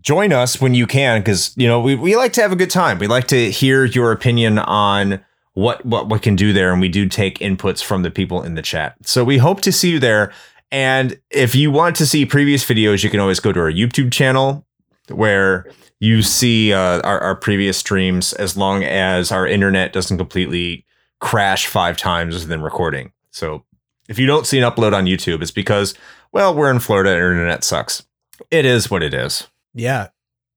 [0.00, 2.70] join us when you can because you know we, we like to have a good
[2.70, 5.24] time we like to hear your opinion on
[5.54, 8.54] what what we can do there and we do take inputs from the people in
[8.54, 10.32] the chat so we hope to see you there
[10.72, 14.12] and if you want to see previous videos you can always go to our youtube
[14.12, 14.65] channel
[15.10, 20.84] where you see uh, our, our previous streams as long as our internet doesn't completely
[21.20, 23.64] crash five times within recording so
[24.08, 25.94] if you don't see an upload on youtube it's because
[26.32, 28.04] well we're in florida internet sucks
[28.50, 30.08] it is what it is Yeah.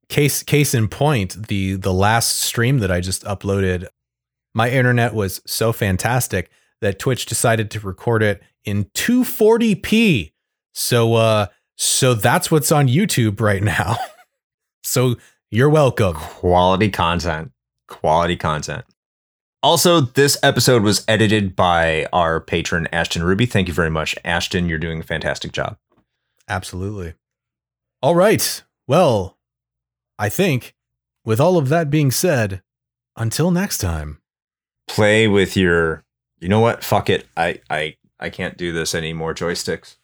[0.09, 3.85] Case case in point, the the last stream that I just uploaded,
[4.55, 6.49] my internet was so fantastic
[6.81, 10.31] that Twitch decided to record it in 240p.
[10.73, 13.97] So uh so that's what's on YouTube right now.
[14.89, 15.15] So
[15.51, 16.15] you're welcome.
[16.15, 17.51] quality content.
[17.87, 18.85] Quality content.
[19.61, 23.45] Also this episode was edited by our patron ashton ruby.
[23.45, 24.67] Thank you very much ashton.
[24.67, 25.77] You're doing a fantastic job.
[26.47, 27.13] Absolutely.
[28.01, 28.63] All right.
[28.87, 29.37] Well,
[30.17, 30.73] I think
[31.23, 32.63] with all of that being said,
[33.15, 34.21] until next time.
[34.87, 36.03] play with your
[36.39, 36.83] you know what?
[36.83, 37.27] Fuck it.
[37.37, 39.35] I i i can't do this anymore.
[39.35, 39.97] Joysticks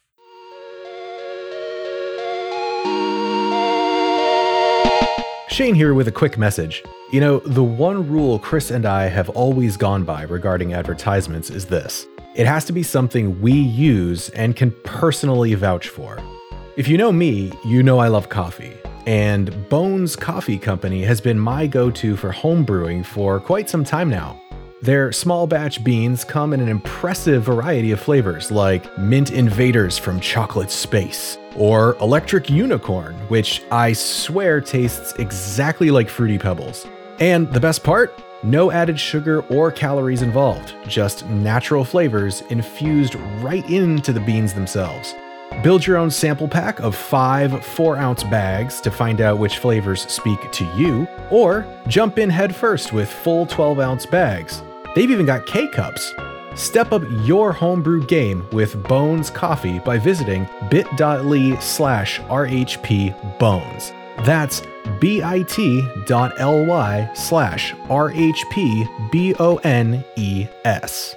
[5.56, 6.84] Shane here with a quick message.
[7.14, 11.66] You know, the one rule Chris and I have always gone by regarding advertisements is
[11.66, 16.20] this it has to be something we use and can personally vouch for.
[16.76, 18.76] If you know me, you know I love coffee.
[19.06, 23.86] And Bones Coffee Company has been my go to for home brewing for quite some
[23.86, 24.42] time now.
[24.82, 30.20] Their small batch beans come in an impressive variety of flavors like Mint Invaders from
[30.20, 36.86] Chocolate Space, or Electric Unicorn, which I swear tastes exactly like Fruity Pebbles.
[37.20, 38.22] And the best part?
[38.44, 45.16] No added sugar or calories involved, just natural flavors infused right into the beans themselves.
[45.64, 50.02] Build your own sample pack of five 4 ounce bags to find out which flavors
[50.12, 54.62] speak to you, or jump in headfirst with full 12 ounce bags.
[54.96, 56.14] They've even got K cups.
[56.56, 63.92] Step up your homebrew game with Bones Coffee by visiting bit.ly slash RHP Bones.
[64.24, 64.62] That's
[65.02, 65.54] bit.ly
[67.14, 71.16] slash RHP B O N E S.